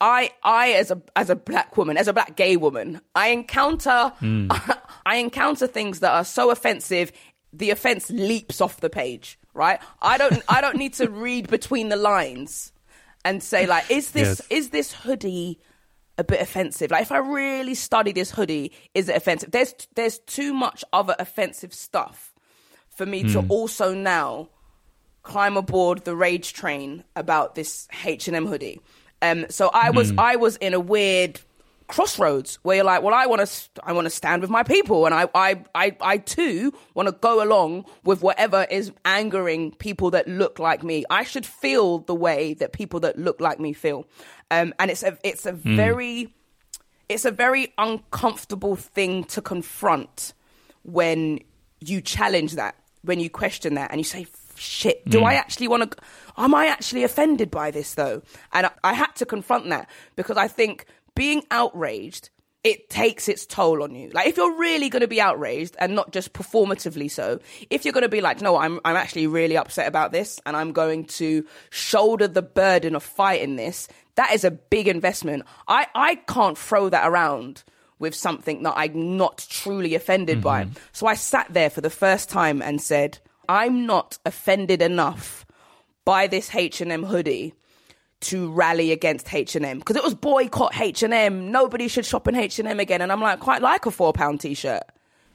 [0.00, 4.12] I I as a as a black woman, as a black gay woman, I encounter
[4.18, 4.48] hmm.
[5.06, 7.12] I encounter things that are so offensive
[7.52, 9.78] the offense leaps off the page, right?
[10.02, 12.72] I don't I don't need to read between the lines
[13.26, 14.42] and say like is this Yes.
[14.50, 15.58] is this hoodie
[16.18, 16.90] a bit offensive?
[16.90, 19.50] Like if I really study this hoodie, is it offensive?
[19.50, 22.32] There's there's too much other offensive stuff
[22.88, 23.50] for me to Hmm.
[23.50, 24.48] also now
[25.22, 28.80] climb aboard the rage train about this H&M hoodie.
[29.20, 30.20] Um, so I was Hmm.
[30.20, 31.40] I was in a weird
[31.88, 35.06] crossroads where you're like, well, I want to I want to stand with my people,
[35.06, 40.10] and I I I, I too want to go along with whatever is angering people
[40.12, 41.04] that look like me.
[41.10, 44.06] I should feel the way that people that look like me feel,
[44.50, 45.76] um, and it's a it's a Hmm.
[45.76, 46.34] very
[47.08, 50.32] it's a very uncomfortable thing to confront
[50.82, 51.38] when
[51.80, 55.26] you challenge that, when you question that, and you say, "Shit, do Mm.
[55.26, 55.98] I actually want to?
[56.36, 58.22] Am I actually offended by this though?"
[58.52, 62.30] And I, I had to confront that because I think being outraged
[62.66, 64.10] it takes its toll on you.
[64.10, 67.38] Like if you're really going to be outraged and not just performatively so,
[67.70, 70.56] if you're going to be like, no, I'm I'm actually really upset about this and
[70.56, 75.44] I'm going to shoulder the burden of fighting this, that is a big investment.
[75.68, 77.62] I I can't throw that around
[78.00, 80.64] with something that I'm not truly offended by.
[80.64, 80.78] Mm-hmm.
[80.90, 85.46] So I sat there for the first time and said, I'm not offended enough
[86.04, 87.54] by this H&M hoodie
[88.26, 91.50] to rally against H&M because it was boycott H&M.
[91.50, 93.00] Nobody should shop in H&M again.
[93.00, 94.82] And I'm like, quite like a four pound t-shirt.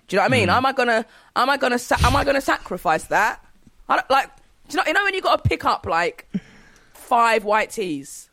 [0.07, 0.49] Do you know what I mean?
[0.49, 0.55] Hmm.
[0.55, 3.43] Am I gonna, am I gonna, sa- am I gonna sacrifice that?
[3.87, 4.29] I don't, like,
[4.67, 6.29] do you know, you know when you got to pick up like
[6.93, 8.29] five white tees?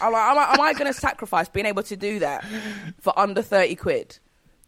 [0.00, 2.44] I'm like, am I, am I gonna sacrifice being able to do that
[3.00, 4.18] for under 30 quid?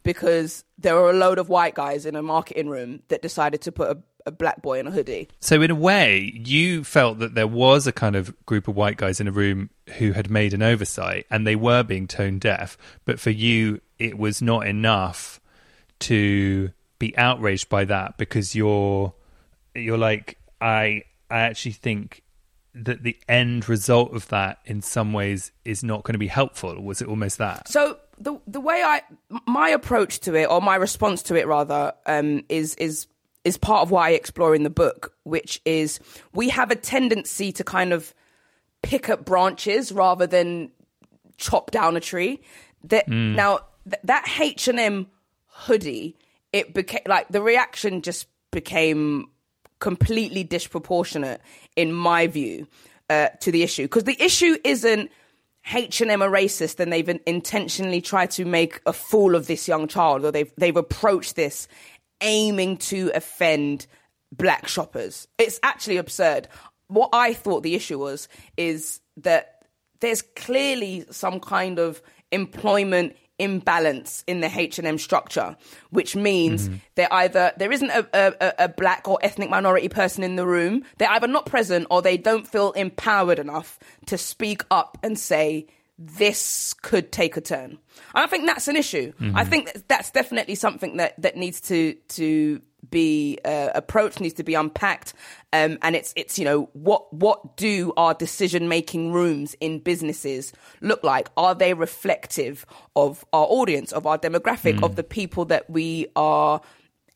[0.04, 3.72] Because there were a load of white guys in a marketing room that decided to
[3.72, 5.28] put a, a black boy in a hoodie.
[5.40, 8.96] So in a way, you felt that there was a kind of group of white
[8.96, 12.76] guys in a room who had made an oversight and they were being tone deaf,
[13.04, 15.40] but for you it was not enough
[16.00, 19.12] to be outraged by that because you're
[19.74, 22.22] you're like I I actually think
[22.74, 26.80] that the end result of that in some ways is not going to be helpful.
[26.80, 27.68] Was it almost that?
[27.68, 29.02] So the the way I
[29.46, 33.06] my approach to it or my response to it rather um, is is
[33.48, 35.98] is part of why I explore in the book, which is
[36.32, 38.14] we have a tendency to kind of
[38.82, 40.70] pick up branches rather than
[41.36, 42.40] chop down a tree.
[42.84, 43.34] That Mm.
[43.34, 45.06] now th- that H and M
[45.66, 46.16] hoodie,
[46.52, 49.28] it became like the reaction just became
[49.80, 51.40] completely disproportionate
[51.76, 52.66] in my view
[53.10, 55.10] uh, to the issue because the issue isn't
[55.72, 60.24] H&M are racist and they've intentionally tried to make a fool of this young child
[60.24, 61.68] or they've they've approached this
[62.20, 63.86] aiming to offend
[64.32, 65.28] black shoppers.
[65.38, 66.48] It's actually absurd.
[66.88, 69.62] What I thought the issue was is that
[70.00, 72.00] there's clearly some kind of
[72.30, 75.56] employment imbalance in the H&M structure,
[75.90, 76.76] which means Mm-hmm.
[76.96, 80.82] they're either there isn't a, a, a black or ethnic minority person in the room.
[80.98, 85.68] They're either not present or they don't feel empowered enough to speak up and say
[85.98, 87.78] this could take a turn.
[88.14, 89.12] And I think that's an issue.
[89.34, 94.34] I think that that's definitely something that that needs to to be uh, approached, needs
[94.34, 95.12] to be unpacked.
[95.52, 100.52] Um, and it's it's you know what what do our decision making rooms in businesses
[100.80, 101.30] look like?
[101.36, 106.60] Are they reflective of our audience, of our demographic, of the people that we are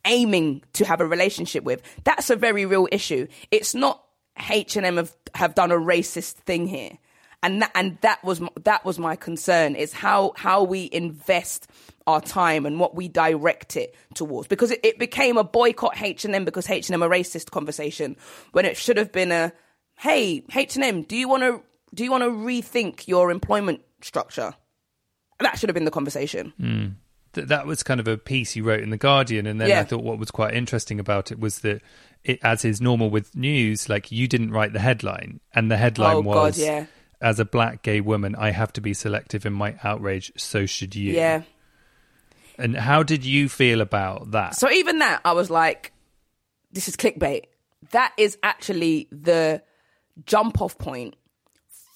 [0.05, 1.83] aiming to have a relationship with?
[2.03, 3.29] That's a very real issue.
[3.53, 4.03] It's not
[4.51, 6.99] H and M have have done a racist thing here
[7.43, 11.69] and that and that was that was my concern is how how we invest
[12.07, 16.45] our time and what we direct it towards because it, it became a boycott H&M
[16.45, 18.17] because H&M are racist conversation
[18.53, 19.53] when it should have been a
[19.99, 21.63] hey H&M do you want to
[21.95, 24.55] do you want to rethink your employment structure
[25.41, 26.87] that should have been the conversation hmm.
[27.35, 29.81] Th- that was kind of a piece you wrote in the Guardian, and then Yeah.
[29.81, 31.81] I thought what was quite interesting about it was that,
[32.25, 36.17] it, as is normal with news, like you didn't write the headline, and the headline
[36.17, 36.85] Oh, God, was, yeah.
[37.23, 40.33] "As a black gay woman, I have to be selective in my outrage.
[40.37, 41.43] So should you." yeah
[42.59, 44.57] And how did you feel about that?
[44.57, 45.93] So even that, I was like,
[46.71, 47.45] this is clickbait.
[47.91, 49.63] That is actually the
[50.27, 51.17] jump off point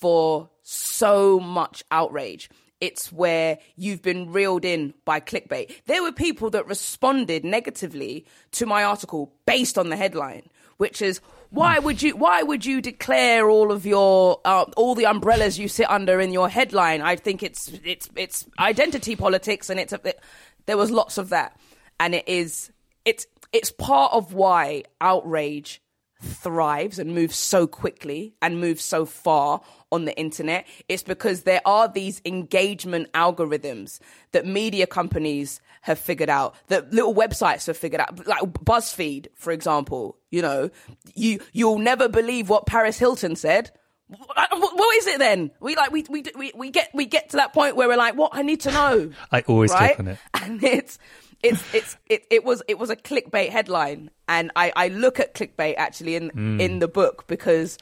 [0.00, 2.50] for so much outrage.
[2.80, 5.72] It's where you've been reeled in by clickbait.
[5.86, 11.20] There were people that responded negatively to my article based on the headline, which is
[11.50, 15.68] why would you why would you declare all of your uh, all the umbrellas you
[15.68, 17.02] sit under in your headline?
[17.02, 20.20] I think it's it's it's identity politics, and it's a, it,
[20.66, 21.58] there was lots of that,
[22.00, 22.70] and it is
[23.04, 25.80] it's it's part of why outrage
[26.20, 29.60] thrives and moves so quickly and moves so far
[29.92, 34.00] on the internet it's because there are these engagement algorithms
[34.32, 39.52] that media companies have figured out that little websites have figured out like buzzfeed for
[39.52, 40.70] example you know.
[41.14, 43.70] You you'll never believe what paris hilton said.
[44.08, 45.50] What, what is it then?
[45.60, 48.14] We like we, we we we get we get to that point where we're like
[48.16, 48.32] what?
[48.34, 49.10] I need to know.
[49.32, 49.96] I always right?
[49.96, 50.18] click on it.
[50.42, 50.98] and it's
[51.42, 55.34] it's it's it, it was it was a clickbait headline and i i look at
[55.34, 56.60] clickbait actually in Hmm.
[56.60, 57.78] in the book because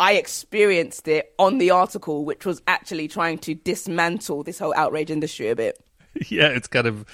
[0.00, 5.10] i experienced it on the article which was actually trying to dismantle this whole outrage
[5.10, 5.78] industry a bit
[6.28, 7.04] yeah, it's kind of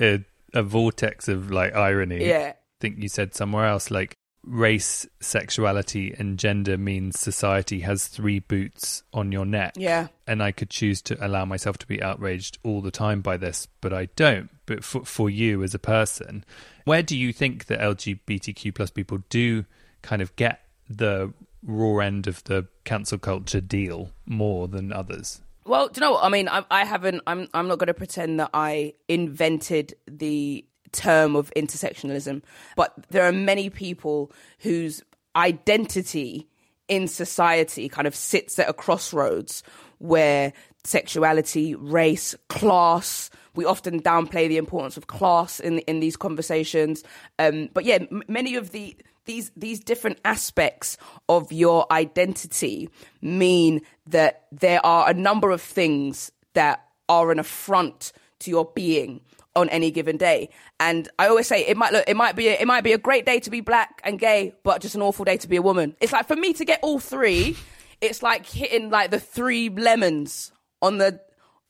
[0.00, 0.20] a,
[0.54, 2.26] a vortex of like irony.
[2.26, 2.52] Yeah.
[2.54, 8.40] I think you said somewhere else like race, sexuality, and gender means society has three
[8.40, 9.74] boots on your neck.
[9.76, 10.08] Yeah.
[10.26, 13.68] And I could choose to allow myself to be outraged all the time by this,
[13.80, 14.50] but I don't.
[14.66, 16.44] But for, for you as a person,
[16.84, 19.64] where do you think that LGBTQ plus people do
[20.02, 21.32] kind of get the
[21.62, 25.40] raw end of the cancel culture deal more than others?
[25.64, 26.24] Well, do you know what?
[26.24, 27.22] I mean, I, I haven't.
[27.24, 27.48] I'm.
[27.54, 32.42] I'm not going to pretend that I invented the term of intersectionalism,
[32.76, 34.30] but there are many people
[34.60, 35.02] whose
[35.34, 36.48] identity
[36.88, 39.62] in society kind of sits at a crossroads
[39.98, 40.52] where
[40.84, 43.30] sexuality, race, class.
[43.54, 47.04] We often downplay the importance of class in in these conversations.
[47.38, 50.96] Um, but yeah, m- many of the these these different aspects
[51.28, 52.90] of your identity
[53.20, 59.20] mean that there are a number of things that are an affront to your being
[59.54, 60.48] on any given day.
[60.80, 62.98] And I always say it might look it might be a, it might be a
[62.98, 65.62] great day to be black and gay, but just an awful day to be a
[65.62, 65.96] woman.
[66.00, 67.56] It's like for me to get all three,
[68.00, 71.20] it's like hitting like the three lemons on the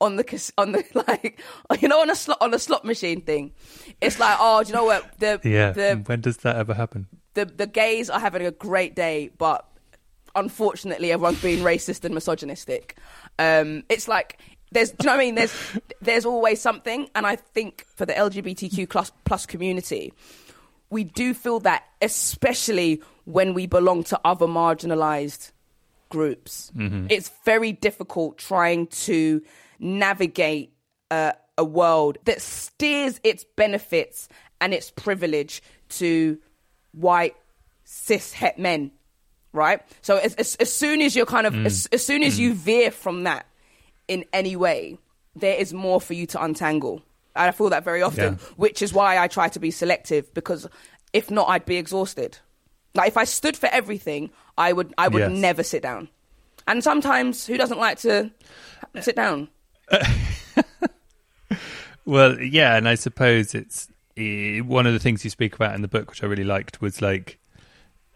[0.01, 1.41] on the on the like
[1.81, 3.53] you know on a slot on a slot machine thing.
[4.01, 5.73] It's like oh, do you know what the Yeah.
[5.73, 7.09] the when does that ever happen?
[7.35, 9.67] the the gays are having a great day, but
[10.35, 12.97] unfortunately, everyone's being racist and misogynistic.
[13.39, 14.39] Um, it's like
[14.73, 15.35] there's, do you know what I mean?
[15.35, 15.55] There's
[16.01, 20.13] there's always something, and I think for the LGBTQ plus plus community,
[20.91, 25.53] we do feel that, especially when we belong to other marginalized
[26.09, 26.71] groups.
[27.11, 29.43] It's very difficult trying to
[29.79, 30.73] navigate
[31.11, 34.29] uh, a world that steers its benefits
[34.61, 36.39] and its privilege to
[36.93, 37.37] white
[37.85, 38.91] cis het men,
[39.53, 39.81] right?
[40.03, 42.91] So as, as, as soon as you're kind of as, as soon as you veer
[42.91, 43.47] from that
[44.09, 44.99] in any way,
[45.35, 47.03] there is more for you to untangle.
[47.35, 48.47] And I feel that very often, Yeah.
[48.57, 50.67] which is why I try to be selective because
[51.13, 52.39] if not, I'd be exhausted.
[52.95, 55.31] Like if I stood for everything, I would I would Yes.
[55.33, 56.09] never sit down.
[56.67, 58.31] And sometimes, who doesn't like to
[59.01, 59.49] sit down?
[62.05, 65.83] Well, yeah, and I suppose it's eh, one of the things you speak about in
[65.83, 67.39] the book, which I really liked, was like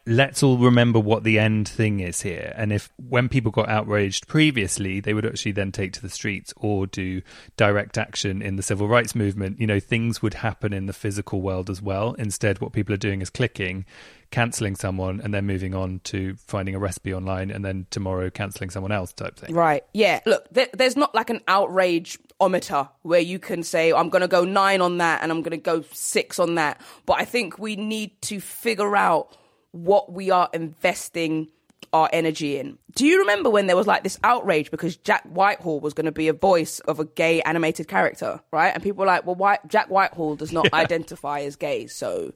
[0.06, 2.52] let's all remember what the end thing is here.
[2.56, 6.54] And if when people got outraged previously, they would actually then take to the streets
[6.56, 7.22] or do
[7.56, 11.42] direct action in the civil rights movement, you know, things would happen in the physical
[11.42, 12.14] world as well.
[12.14, 13.84] Instead, what people are doing is clicking,
[14.30, 18.70] cancelling someone, and then moving on to finding a recipe online, and then tomorrow cancelling
[18.70, 19.52] someone else type thing.
[19.52, 19.84] Right.
[19.92, 20.20] Yeah.
[20.24, 24.28] Look, there, there's not like an outrage ometer where you can say I'm going to
[24.28, 26.80] go 9 on that and I'm going to go 6 on that.
[27.06, 29.36] But I think we need to figure out
[29.84, 31.48] what we are investing
[31.92, 32.78] our energy in.
[32.94, 36.12] Do you remember when there was like this outrage because Jack Whitehall was going to
[36.12, 38.72] be a voice of a gay animated character, right?
[38.74, 40.80] And people were like, well, why Jack Whitehall does not Yeah.
[40.80, 42.32] identify as gay, so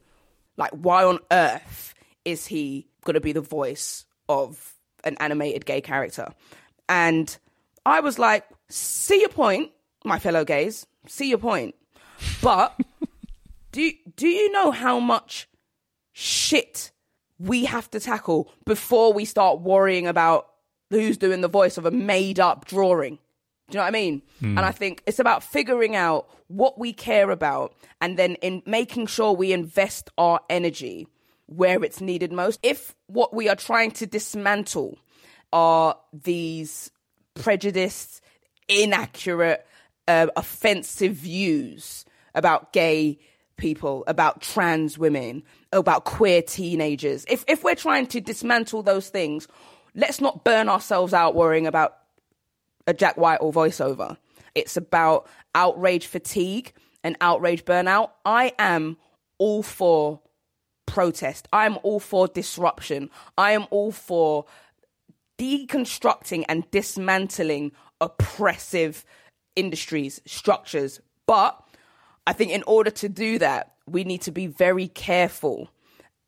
[0.56, 4.74] like why on earth is he going to be the voice of
[5.04, 6.28] an animated gay character?
[6.88, 7.36] And
[7.86, 9.70] I was like, see your point,
[10.04, 11.74] my fellow gays, see your point.
[12.42, 12.78] But
[13.72, 15.48] do do you know how much
[16.12, 16.92] shit
[17.40, 20.46] we have to tackle before we start worrying about
[20.90, 23.18] who's doing the voice of a made up drawing.
[23.70, 24.22] Do you know what I mean?
[24.40, 24.58] Hmm.
[24.58, 29.06] And I think it's about figuring out what we care about and then in making
[29.06, 31.06] sure we invest our energy
[31.46, 32.60] where it's needed most.
[32.62, 34.98] If what we are trying to dismantle
[35.52, 36.90] are these
[37.34, 38.20] prejudiced,
[38.68, 39.66] inaccurate,
[40.06, 43.18] uh, offensive views about gay
[43.60, 47.24] people, about trans women, about queer teenagers.
[47.28, 49.46] If if we're trying to dismantle those things,
[49.94, 51.96] let's not burn ourselves out worrying about
[52.88, 54.16] a Jack Whitehall voiceover.
[54.56, 56.72] It's about outrage fatigue
[57.04, 58.10] and outrage burnout.
[58.24, 58.96] I am
[59.38, 60.20] all for
[60.86, 61.46] protest.
[61.52, 63.10] I am all for disruption.
[63.38, 64.46] I am all for
[65.38, 69.04] deconstructing and dismantling oppressive
[69.56, 71.00] industries, structures.
[71.26, 71.62] But
[72.26, 75.70] I think in order to do that, we need to be very careful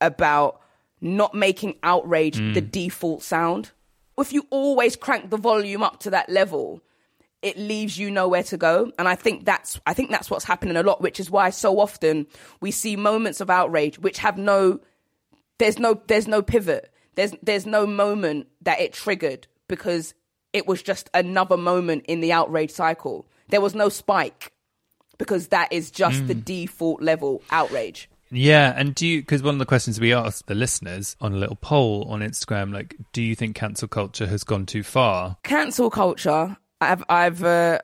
[0.00, 0.60] about
[1.00, 2.54] not making outrage Mm.
[2.54, 3.70] the default sound.
[4.18, 6.80] If you always crank the volume up to that level,
[7.40, 8.92] it leaves you nowhere to go.
[8.98, 11.80] And I think that's I think that's what's happening a lot, which is why so
[11.80, 12.26] often
[12.60, 14.80] we see moments of outrage which have no
[15.58, 16.92] there's no there's no pivot.
[17.16, 20.14] There's there's no moment that it triggered because
[20.52, 23.26] it was just another moment in the outrage cycle.
[23.48, 24.51] There was no spike
[25.18, 26.44] because that is just the Mm.
[26.44, 28.08] default level outrage.
[28.30, 29.20] Yeah, and do you?
[29.20, 32.72] Because one of the questions we asked the listeners on a little poll on Instagram,
[32.72, 35.36] like, do you think cancel culture has gone too far?
[35.42, 36.56] Cancel culture.
[36.80, 37.80] I've I've uh,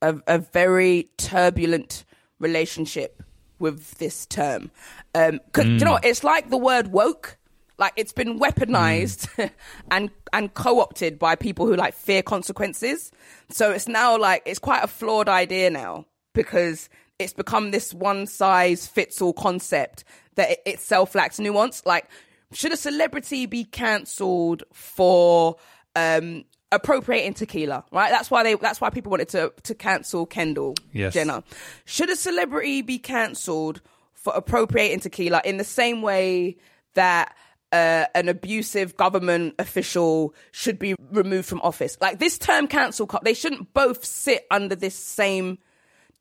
[0.00, 2.04] a a very turbulent
[2.38, 3.22] relationship
[3.58, 4.70] with this term.
[5.14, 6.04] Um, 'cause, do you know, what?
[6.04, 7.36] it's like the word woke.
[7.78, 9.28] Like it's been weaponized
[9.90, 13.10] and and co-opted by people who like fear consequences.
[13.50, 18.26] So it's now like it's quite a flawed idea now because it's become this one
[18.26, 20.04] size fits all concept
[20.36, 21.84] that it itself lacks nuance.
[21.84, 22.08] Like,
[22.52, 25.56] should a celebrity be cancelled for
[25.94, 27.84] um, appropriating tequila?
[27.92, 28.10] Right.
[28.10, 28.54] That's why they.
[28.54, 31.14] That's why people wanted to to cancel Kendall Yes.
[31.14, 31.42] Jenner.
[31.84, 33.82] Should a celebrity be cancelled
[34.14, 36.56] for appropriating tequila in the same way
[36.94, 37.36] that?
[37.72, 41.96] Uh, an abusive government official should be removed from office.
[42.00, 45.56] Like this term cancel, they shouldn't both sit under this same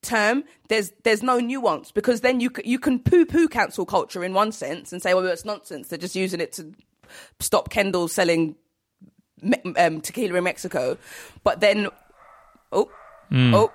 [0.02, 4.34] term, there's there's no nuance because then you you can poo poo cancel culture in
[4.34, 5.88] one sense and say, well, it's nonsense.
[5.90, 6.72] They're just using it to
[7.40, 8.56] stop Kendall selling
[9.78, 10.98] um, tequila in Mexico.
[11.44, 11.88] But then,
[12.72, 12.90] oh,
[13.32, 13.54] Mm.
[13.54, 13.72] oh,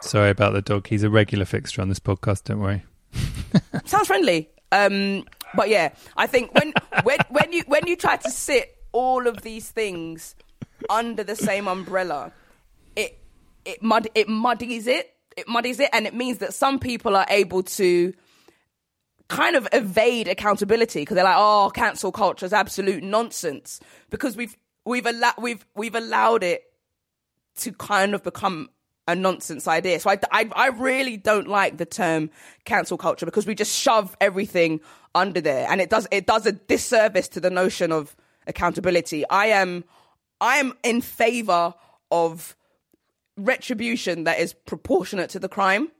[0.00, 0.86] Sorry about the dog.
[0.86, 2.44] He's a regular fixture on this podcast.
[2.44, 2.84] Don't worry.
[3.84, 4.48] sounds friendly.
[4.70, 5.24] Um,
[5.54, 6.72] but yeah, I think when
[7.02, 10.34] when when you when you try to sit all of these things
[10.90, 12.32] under the same umbrella,
[13.66, 15.12] it mud it muddies it.
[15.36, 18.14] It muddies it, and it means that some people are able to
[19.28, 24.56] kind of evade accountability because they're like, "Oh, cancel culture is absolute nonsense," because we've
[24.84, 26.62] we've allowed we've we've allowed it
[27.56, 28.70] to kind of become
[29.08, 30.00] a nonsense idea.
[30.00, 32.30] So I, I, I really don't like the term
[32.64, 34.80] cancel culture because we just shove everything
[35.14, 39.28] under there, and it does it does a disservice to the notion of accountability.
[39.28, 39.84] I am
[40.40, 41.74] I am in favor
[42.10, 42.55] of
[43.36, 45.90] retribution that is proportionate to the crime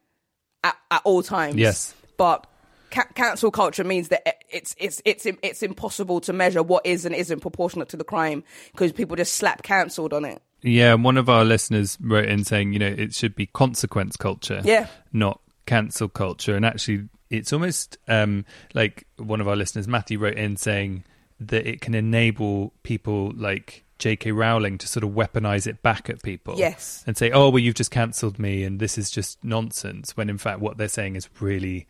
[0.64, 1.56] at, at all times.
[1.56, 1.94] Yes.
[2.16, 2.46] but.
[2.92, 7.16] Ca- cancel culture means that it's it's it's it's impossible to measure what is and
[7.16, 10.40] isn't proportionate to the crime because people just slap cancelled on it.
[10.62, 14.16] Yeah, and one of our listeners wrote in saying, you know, it should be consequence
[14.16, 14.86] culture, Yeah.
[15.12, 16.54] not cancel culture.
[16.54, 21.02] And actually, it's almost um, like one of our listeners, Matthew, wrote in saying
[21.40, 24.32] that it can enable people like J.K.
[24.32, 26.56] Rowling to sort of weaponize it back at people.
[26.58, 27.02] Yes.
[27.06, 30.16] And say, oh, well, you've just cancelled me and this is just nonsense.
[30.16, 31.86] When in fact, what they're saying is really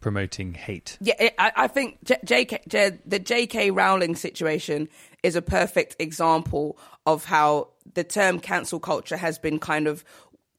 [0.00, 0.96] promoting hate.
[1.00, 3.70] Yeah, it, I, I think J- JK, J, the J.K.
[3.70, 4.88] Rowling situation
[5.22, 10.04] is a perfect example of how the term cancel culture has been kind of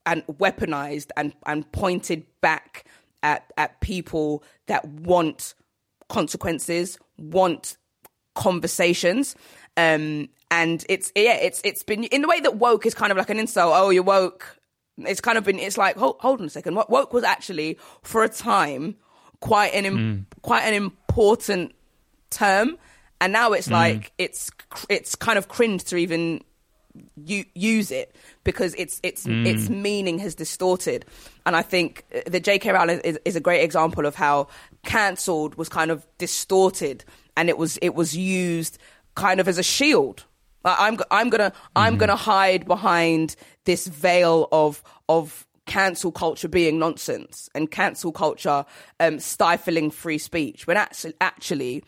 [0.05, 2.85] and weaponized and and pointed back
[3.23, 5.53] at at people that want
[6.09, 7.77] consequences, want
[8.35, 9.35] conversations.
[9.77, 13.17] Um, and it's yeah, it's it's been in the way that woke is kind of
[13.17, 13.73] like an insult.
[13.75, 14.57] Oh, you're woke.
[14.97, 15.59] It's kind of been.
[15.59, 16.75] It's like hold, hold on a second.
[16.75, 18.95] What woke was actually for a time
[19.39, 21.73] quite an im- quite an important
[22.29, 22.77] term,
[23.21, 24.51] and now it's like it's
[24.89, 26.41] it's kind of cringe to even
[27.15, 28.13] u- use it
[28.43, 31.05] because its its its meaning has distorted.
[31.45, 32.71] And I think uh, the J.K.
[32.71, 34.47] Rowling is, is a great example of how
[34.83, 37.03] cancelled was kind of distorted,
[37.37, 38.77] and it was it was used
[39.21, 40.25] kind of as a shield.
[40.63, 46.79] Like, I'm I'm gonna I'm gonna hide behind this veil of of cancel culture being
[46.79, 48.65] nonsense and cancel culture
[48.99, 51.83] um, stifling free speech when actually actually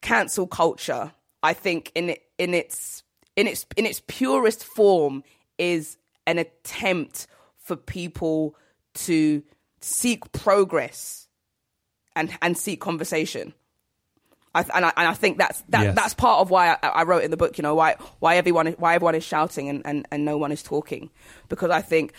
[0.00, 1.12] cancel culture
[1.44, 3.02] I think in it, in its
[3.36, 5.22] in its in its purest form
[5.58, 7.26] is an attempt
[7.58, 8.56] for people
[8.94, 9.42] to
[9.82, 11.28] seek progress
[12.16, 13.52] and and seek conversation.
[14.54, 15.94] I, th- and I and I think that's that Yes.
[15.94, 17.58] that's part of why I, I wrote in the book.
[17.58, 20.62] You know why why everyone why everyone is shouting and, and, and no one is
[20.62, 21.10] talking
[21.48, 22.12] because I think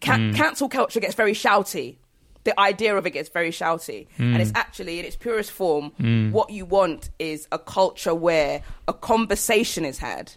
[0.00, 0.34] ca- mm.
[0.34, 1.96] cancel culture gets very shouty.
[2.44, 4.40] The idea of it gets very shouty, and mm.
[4.40, 5.92] it's actually in its purest form.
[6.00, 6.30] Mm.
[6.32, 10.32] What you want is a culture where a conversation is had,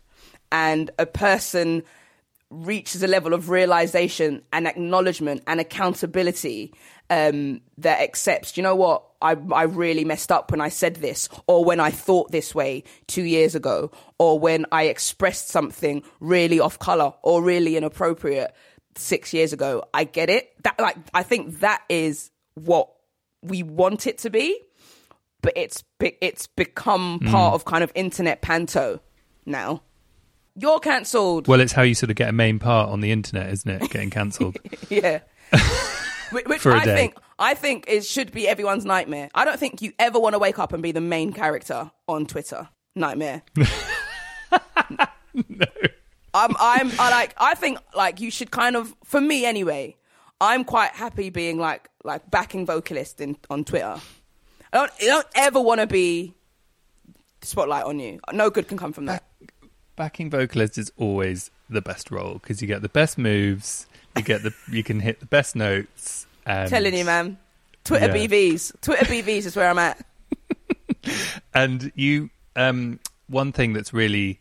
[0.52, 1.84] and a person
[2.52, 6.74] reaches a level of realization and acknowledgement and accountability
[7.10, 11.30] um, that accepts, you know what, I, I really messed up when I said this,
[11.48, 16.60] or when I thought this way two years ago, or when I expressed something really
[16.60, 18.54] off color or really inappropriate
[18.96, 19.84] six years ago.
[19.94, 20.52] I get it.
[20.64, 22.90] That like I think that is what
[23.42, 24.60] we want it to be,
[25.42, 29.02] but it's be- it's become part of kind of internet panto
[29.46, 29.82] now.
[30.56, 31.48] You're cancelled.
[31.48, 33.90] Well, it's how you sort of get a main part on the internet, isn't it?
[33.90, 34.58] Getting cancelled.
[34.90, 35.20] Yeah.
[36.32, 36.96] which which For a I day.
[36.96, 39.30] think I think it should be everyone's nightmare.
[39.34, 42.26] I don't think you ever want to wake up and be the main character on
[42.26, 42.70] Twitter.
[42.96, 43.42] Nightmare.
[43.58, 43.66] no.
[46.34, 49.96] I'm I'm I like I think like you should kind of for me anyway.
[50.40, 54.00] I'm quite happy being like like backing vocalist in on Twitter.
[54.74, 56.34] I don't I don't ever want to be
[57.42, 58.20] spotlight on you.
[58.34, 59.24] No good can come from that.
[59.96, 64.44] Backing vocalist is always the best role because you get the best moves, you get
[64.44, 66.26] the you can hit the best notes.
[66.46, 67.38] And, Telling you, man.
[67.84, 68.28] Twitter Yeah.
[68.28, 68.80] BVs.
[68.82, 70.06] Twitter BVs is where I'm at.
[71.54, 74.40] And you, um, one thing that's really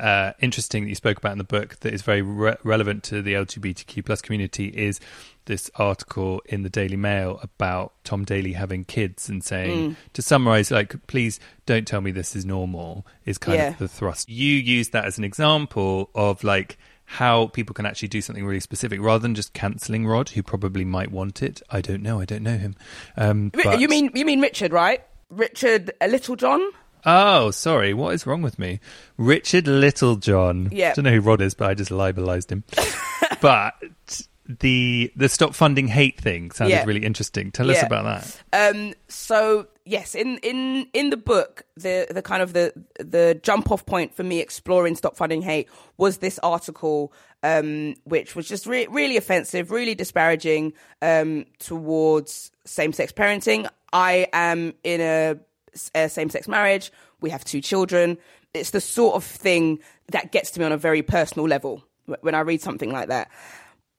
[0.00, 3.22] uh, interesting that you spoke about in the book that is very re- relevant to
[3.22, 4.98] the LGBTQ plus community is
[5.46, 10.70] this article in the Daily Mail about Tom Daley having kids and saying, to summarize,
[10.70, 13.68] like, please don't tell me this is normal, is kind Yeah.
[13.70, 14.28] of the thrust.
[14.28, 18.60] You use that as an example of like how people can actually do something really
[18.60, 21.60] specific rather than just cancelling Rod, who probably might want it.
[21.68, 22.20] I don't know.
[22.20, 22.76] I don't know him.
[23.16, 25.02] Um, but- You mean you mean Richard, right?
[25.30, 26.70] Richard uh, Littlejohn?
[27.04, 27.94] Oh, sorry.
[27.94, 28.80] What is wrong with me?
[29.16, 30.68] Richard Littlejohn.
[30.72, 30.90] Yeah.
[30.90, 32.64] I don't know who Rod is, but I just libelized him.
[33.40, 33.74] but
[34.60, 36.84] the the stop funding hate thing sounded Yeah.
[36.84, 37.52] really interesting.
[37.52, 38.04] Tell us about
[38.52, 38.74] that.
[38.74, 43.70] Um, so yes, in in in the book, the the kind of the the jump
[43.70, 47.12] off point for me exploring stop funding hate was this article,
[47.44, 53.68] um, which was just re- really offensive, really disparaging um, towards same sex parenting.
[53.92, 55.36] I am in a,
[55.94, 56.92] a same sex marriage.
[57.20, 58.18] We have two children.
[58.54, 59.78] It's the sort of thing
[60.10, 61.84] that gets to me on a very personal level
[62.20, 63.30] when I read something like that.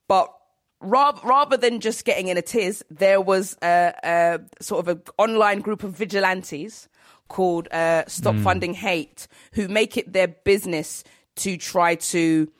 [0.07, 0.33] But
[0.81, 5.03] rather, rather than just getting in a tiz, there was a, a sort of an
[5.17, 6.89] online group of vigilantes
[7.29, 11.05] called uh, Stop Funding Hate who make it their business
[11.37, 12.51] to try to,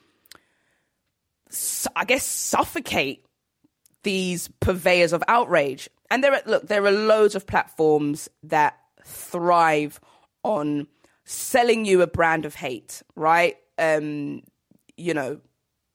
[1.94, 3.26] I guess, suffocate
[4.02, 5.90] these purveyors of outrage.
[6.10, 10.00] And there are look, there are loads of platforms that thrive
[10.42, 10.86] on
[11.24, 13.56] selling you a brand of hate, right?
[13.78, 14.42] Um,
[14.96, 15.40] you know,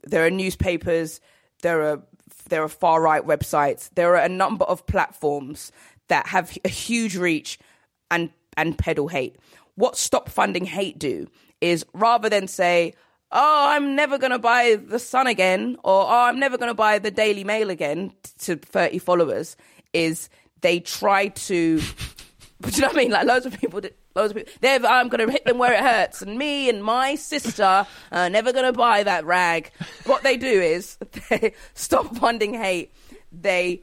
[0.03, 1.19] there are newspapers,
[1.61, 2.03] there are
[2.49, 5.71] there are far right websites, there are a number of platforms
[6.07, 7.59] that have a huge reach
[8.09, 9.37] and and peddle hate.
[9.75, 11.27] What Stop Funding Hate do
[11.61, 12.93] is rather than say,
[13.31, 16.73] "Oh, I'm never going to buy the Sun again," or "Oh, I'm never going to
[16.73, 19.55] buy the Daily Mail again" to 30 followers,
[19.93, 20.29] is
[20.61, 21.81] they try to
[22.59, 23.11] but do you know what I mean?
[23.11, 24.51] Like loads of people, did- loads of people.
[24.61, 28.29] They're, I'm going to hit them where it hurts, and me and my sister are
[28.29, 29.71] never going to buy that rag.
[30.05, 30.97] What they do is
[31.29, 32.91] they stop funding hate.
[33.31, 33.81] They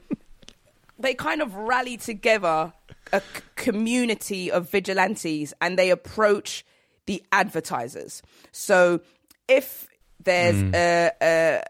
[0.97, 2.73] they kind of rally together
[3.11, 6.65] a c- community of vigilantes and they approach
[7.05, 8.21] the advertisers.
[8.51, 9.01] So
[9.47, 9.87] if
[10.23, 10.71] there's hmm.
[10.73, 11.63] a, a,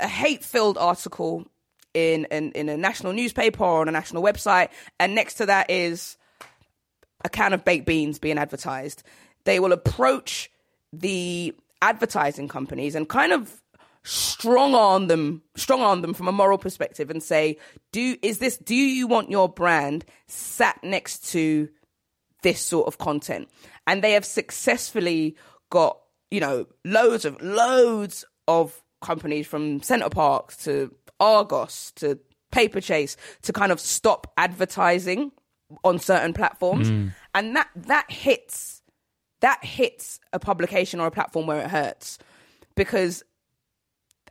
[0.00, 1.46] a hate-filled article
[1.94, 5.70] in, in in a national newspaper or on a national website, and next to that
[5.70, 6.16] is
[7.24, 9.02] a can of baked beans being advertised,
[9.44, 10.50] they will approach
[10.92, 13.60] the advertising companies and kind of
[14.04, 17.56] strong on them strong on them from a moral perspective and say
[17.92, 21.68] do is this do you want your brand sat next to
[22.42, 23.48] this sort of content?
[23.86, 25.36] And they have successfully
[25.70, 25.98] got
[26.30, 32.18] you know loads of loads of companies from Center Parcs to Argos to
[32.52, 35.32] Paperchase to kind of stop advertising
[35.84, 36.90] on certain platforms.
[36.90, 37.12] Mm.
[37.34, 38.82] And that that hits
[39.40, 42.18] that hits a publication or a platform where it hurts
[42.74, 43.22] because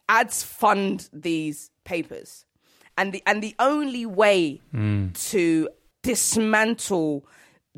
[0.10, 2.46] ads fund these papers.
[2.98, 5.14] And the and the only way mm.
[5.32, 5.70] to
[6.04, 7.26] dismantle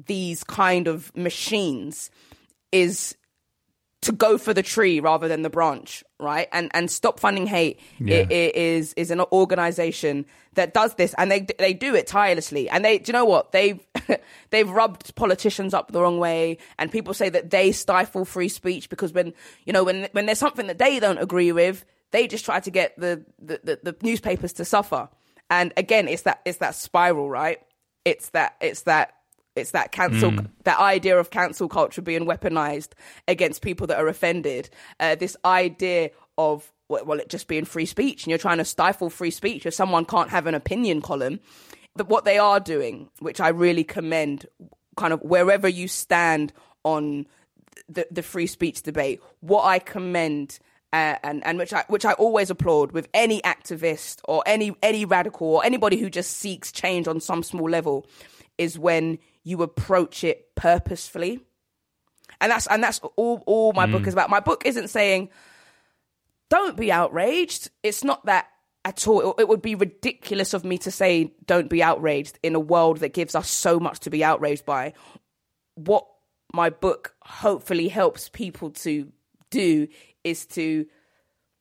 [0.07, 2.09] these kind of machines
[2.71, 3.15] is
[4.03, 6.47] to go for the tree rather than the branch, right?
[6.51, 8.17] And and stop funding hate Yeah.
[8.17, 12.69] i- i- is is an organization that does this, and they they do it tirelessly.
[12.69, 13.79] And they, do you know what they've
[14.51, 18.89] they've rubbed politicians up the wrong way, and people say that they stifle free speech
[18.89, 19.33] because when
[19.65, 22.71] you know when when there's something that they don't agree with, they just try to
[22.71, 25.09] get the the, the, the newspapers to suffer.
[25.49, 27.59] And again, it's that it's that spiral, right?
[28.05, 29.13] It's that it's that
[29.55, 30.31] it's that cancel,
[30.63, 32.89] that idea of cancel culture being weaponized
[33.27, 34.69] against people that are offended.
[34.99, 38.65] Uh, this idea of well, well, it just being free speech, and you're trying to
[38.65, 41.39] stifle free speech if someone can't have an opinion column.
[41.95, 44.47] But what they are doing, which I really commend,
[44.97, 46.51] kind of wherever you stand
[46.83, 47.27] on
[47.87, 50.59] the the free speech debate, what I commend.
[50.93, 55.05] Uh, and and which I which I always applaud with any activist or any any
[55.05, 58.05] radical or anybody who just seeks change on some small level
[58.59, 61.39] is when you approach it purposefully.
[62.39, 64.29] And that's and that's all all my book is about.
[64.29, 65.29] My book isn't saying
[66.51, 67.71] don't be outraged.
[67.81, 68.49] It's not that
[68.85, 69.31] at all.
[69.31, 72.97] It, it would be ridiculous of me to say don't be outraged in a world
[72.97, 74.93] that gives us so much to be outraged by.
[75.73, 76.05] What
[76.53, 79.11] my book hopefully helps people to
[79.49, 79.87] do
[80.23, 80.85] is to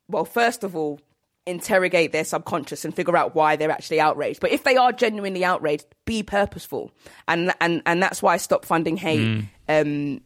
[0.09, 1.01] well, first of all,
[1.47, 4.41] interrogate their subconscious and figure out why they're actually outraged.
[4.41, 6.93] But if they are genuinely outraged, be purposeful.
[7.27, 10.21] And and and that's why Stop Funding Hate um,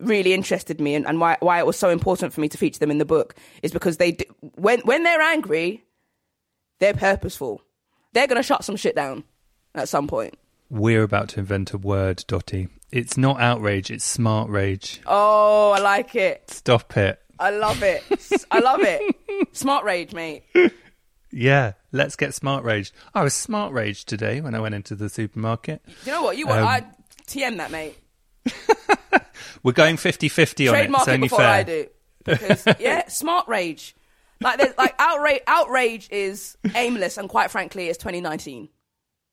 [0.00, 2.78] really interested me and, and why why it was so important for me to feature
[2.78, 4.24] them in the book is because they do,
[4.54, 5.84] when when they're angry,
[6.80, 7.62] they're purposeful.
[8.12, 9.24] They're gonna shut some shit down
[9.74, 10.34] at some point.
[10.70, 12.68] We're about to invent a word, Dotty.
[12.90, 15.00] It's not outrage, it's smart rage.
[15.06, 16.50] Oh, I like it.
[16.50, 17.22] Stop it.
[17.38, 18.02] I love it.
[18.50, 19.16] I love it.
[19.52, 20.42] Smart rage, mate.
[21.30, 22.94] Yeah, let's get smart raged.
[23.14, 25.82] I was smart raged today when I went into the supermarket.
[26.04, 26.38] You know what?
[26.38, 26.84] You want Um, I
[27.26, 27.96] TM that, mate.
[29.62, 30.90] We're going 50 50 on it.
[30.90, 31.48] It's only before fair.
[31.48, 31.86] I do.
[32.24, 33.94] Because yeah, smart rage.
[34.40, 35.42] Like there's like outrage.
[35.46, 38.68] Outrage is aimless, and quite frankly, it's 2019.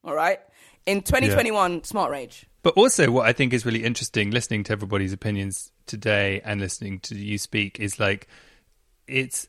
[0.03, 0.39] All right.
[0.85, 2.45] In 2021, smart rage.
[2.61, 6.99] But also, what I think is really interesting, listening to everybody's opinions today and listening
[7.01, 8.27] to you speak, is like
[9.07, 9.47] it's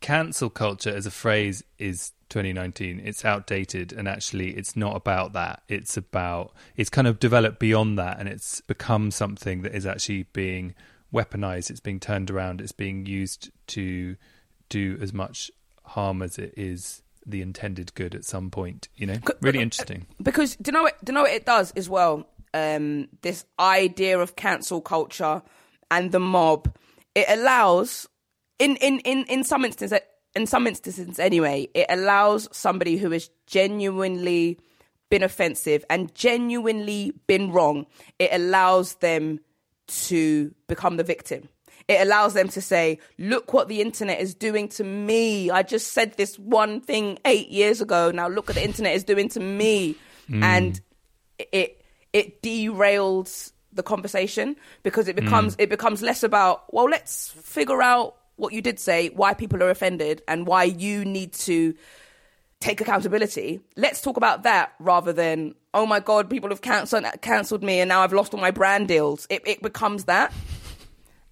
[0.00, 3.00] cancel culture as a phrase is 2019.
[3.04, 5.62] It's outdated, and actually, it's not about that.
[5.68, 10.24] It's about it's kind of developed beyond that, and it's become something that is actually
[10.32, 10.74] being
[11.12, 11.70] weaponized.
[11.70, 12.60] It's being turned around.
[12.60, 14.16] It's being used to
[14.68, 15.50] do as much
[15.84, 18.88] harm as it is the intended good at some point.
[18.96, 20.06] You know, really interesting.
[20.22, 23.44] because do you know what do you know what it does as well um this
[23.58, 25.42] idea of cancel culture
[25.90, 26.72] and the mob
[27.14, 28.08] it allows
[28.58, 29.98] in in in in some instances
[30.34, 34.58] in some instances anyway it allows somebody who has genuinely
[35.10, 37.86] been offensive and genuinely been wrong
[38.18, 39.40] it allows them
[39.86, 41.48] to become the victim
[41.90, 45.50] it allows them to say, look what the internet is doing to me.
[45.50, 48.12] I just said this one thing eight years ago.
[48.12, 49.96] Now look what the internet is doing to me.
[50.28, 50.42] Mm.
[50.44, 50.80] And
[51.38, 55.24] it, it derails the conversation because it hmm.
[55.24, 59.62] becomes, it becomes less about, well, let's figure out what you did say, why people
[59.62, 61.74] are offended and why you need to
[62.60, 63.60] take accountability.
[63.76, 67.88] Let's talk about that rather than, oh my God, people have cancelled, cancelled me and
[67.88, 69.26] now I've lost all my brand deals.
[69.30, 70.32] It, it becomes that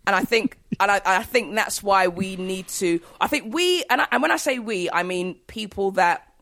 [0.08, 2.98] and I think, and I, I think that's why we need to.
[3.20, 6.32] I think we, and, I, and when I say we, I mean people that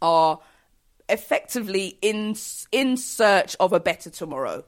[0.00, 0.38] are
[1.08, 2.36] effectively in
[2.70, 4.64] in search of a better tomorrow,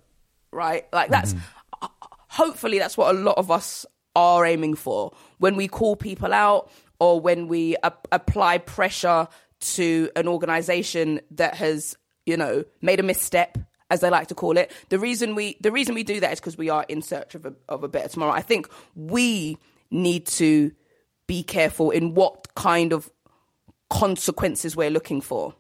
[0.53, 0.87] right?
[0.93, 1.87] Like that's mm-hmm.
[2.29, 6.71] hopefully that's what a lot of us are aiming for when we call people out
[6.99, 9.29] or when we ap- apply pressure
[9.61, 13.59] to an organization that has, you know, made a misstep,
[13.91, 14.73] as they like to call it.
[14.89, 17.47] The reason we the reason we do that is because we are in search of
[17.47, 18.33] a of a better tomorrow.
[18.33, 19.59] I think we
[19.91, 20.73] need to
[21.27, 23.11] be careful in what kind of
[23.91, 25.55] consequences we're looking for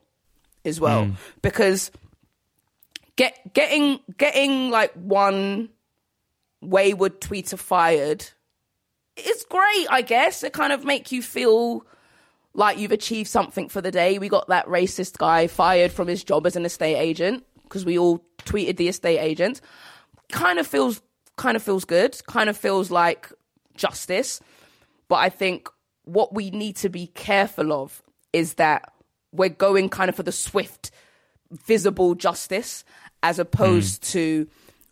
[0.64, 1.06] as well.
[1.06, 1.16] Mm.
[1.42, 1.90] Because
[3.16, 5.70] get getting getting like one
[6.60, 8.26] wayward tweeter fired
[9.16, 10.42] is great, I guess.
[10.42, 11.86] It kind of make you feel
[12.54, 14.18] like you've achieved something for the day.
[14.18, 17.98] We got that racist guy fired from his job as an estate agent because we
[17.98, 19.60] all tweeted the estate agent.
[20.30, 21.00] Kind of feels
[21.36, 22.18] kind of feels good.
[22.26, 23.32] Kind of feels like
[23.74, 24.40] justice.
[25.08, 25.68] But I think
[26.04, 28.02] what we need to be careful of
[28.32, 28.92] is that
[29.32, 30.90] we're going kind of for the swift,
[31.50, 32.84] visible justice
[33.22, 34.12] as opposed mm.
[34.12, 34.48] to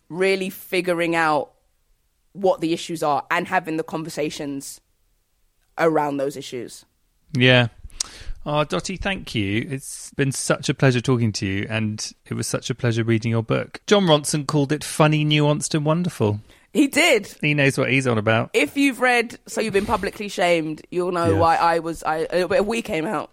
[0.09, 1.51] really figuring out
[2.33, 4.81] what the issues are and having the conversations
[5.77, 6.85] around those issues.
[7.33, 7.67] Yeah.
[8.45, 9.67] Oh, Dotty, thank you.
[9.69, 13.31] It's been such a pleasure talking to you, and it was such a pleasure reading
[13.31, 13.81] your book.
[13.87, 16.41] Jon Ronson called it funny, nuanced, and wonderful.
[16.71, 17.27] He did.
[17.41, 18.51] He knows what he's on about.
[18.53, 21.39] If you've read So You've Been Publicly Shamed, you'll know Yeah.
[21.39, 23.31] why I was I a little bit of we came out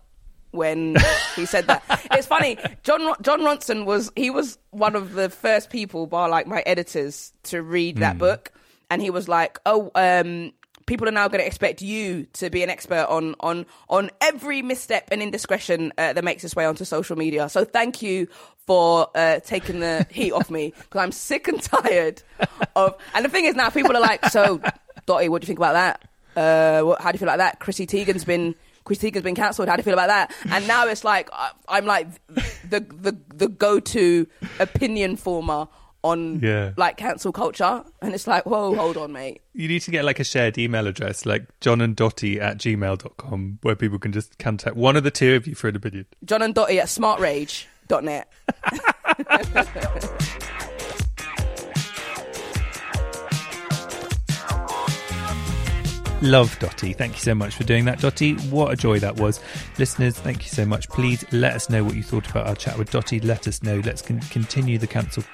[0.53, 0.97] when
[1.35, 1.83] he said that.
[2.13, 2.59] It's funny.
[2.83, 7.33] John Jon Ronson was he was one of the first people, bar like my editors,
[7.45, 8.53] to read that book,
[8.91, 10.53] and he was like, "Oh, um,
[10.87, 14.61] people are now going to expect you to be an expert on on on every
[14.61, 18.29] misstep and indiscretion uh, that makes its way onto social media." So thank you
[18.67, 22.23] for uh, taking the heat off me because I'm sick and tired
[22.77, 22.95] of.
[23.15, 24.61] And the thing is now, people are like, "So,
[25.07, 26.03] Dotty, what do you think about that?
[26.37, 27.59] Uh, what, how do you feel about that?
[27.59, 28.55] Chrissy Teigen's been."
[28.85, 29.69] Chrissy Teigen's been cancelled.
[29.69, 30.35] How do you feel about that?
[30.51, 32.09] And now it's like I- I'm like
[32.69, 34.27] the the the go to
[34.59, 35.69] opinion former
[36.05, 36.73] on Yeah.
[36.77, 39.41] like cancel culture, and it's like, whoa, hold on, mate.
[39.55, 44.01] You need to get like a shared email address, like johnanddottie at gmail.com, where people
[44.01, 46.07] can just contact one of the two of you for an opinion.
[46.25, 48.29] John and Dotty at smartrage.net.
[56.23, 56.93] Love Dotty.
[56.93, 58.35] Thank you so much for doing that, Dotty.
[58.49, 59.41] What a joy that was.
[59.77, 60.89] Listeners, thank you so much.
[60.89, 63.19] Please let us know what you thought about our chat with Dotty.
[63.19, 63.83] Let us know.
[63.85, 65.25] Let's con- continue the cancel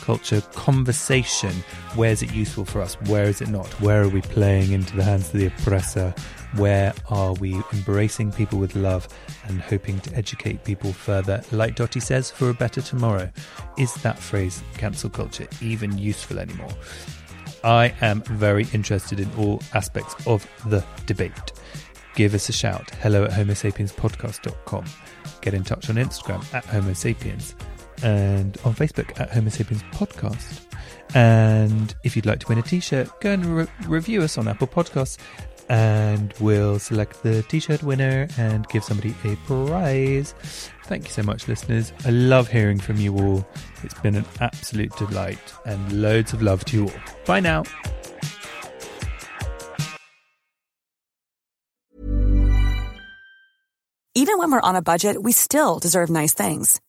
[0.00, 1.52] culture conversation.
[1.96, 2.94] Where is it useful for us?
[3.08, 3.66] Where is it not?
[3.80, 6.14] Where are we playing into the hands of the oppressor?
[6.54, 9.08] Where are we embracing people with love
[9.48, 11.42] and hoping to educate people further?
[11.50, 13.28] Like Dotty says, for a better tomorrow.
[13.76, 16.72] Is that phrase, cancel culture, even useful anymore?
[17.64, 21.52] I am very interested in all aspects of the debate.
[22.14, 22.90] Give us a shout.
[22.96, 24.84] Hello at homosapienspodcast.com.
[25.40, 27.54] Get in touch on Instagram at Homo Sapiens
[28.02, 30.64] and on Facebook at Homo Sapiens Podcast.
[31.14, 34.48] And if you'd like to win a t shirt, go and re- review us on
[34.48, 35.18] Apple Podcasts
[35.68, 40.34] and we'll select the t shirt winner and give somebody a prize.
[40.84, 41.92] Thank you so much, listeners.
[42.04, 43.46] I love hearing from you all.
[43.82, 46.94] It's been an absolute delight and loads of love to you all.
[47.26, 47.64] Bye now.
[54.14, 56.80] Even when we're on a budget, we still deserve nice things.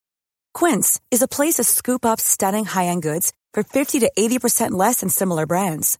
[0.56, 5.02] Quince is a place to scoop up stunning high-end goods for 50 to 80% less
[5.02, 6.00] than similar brands.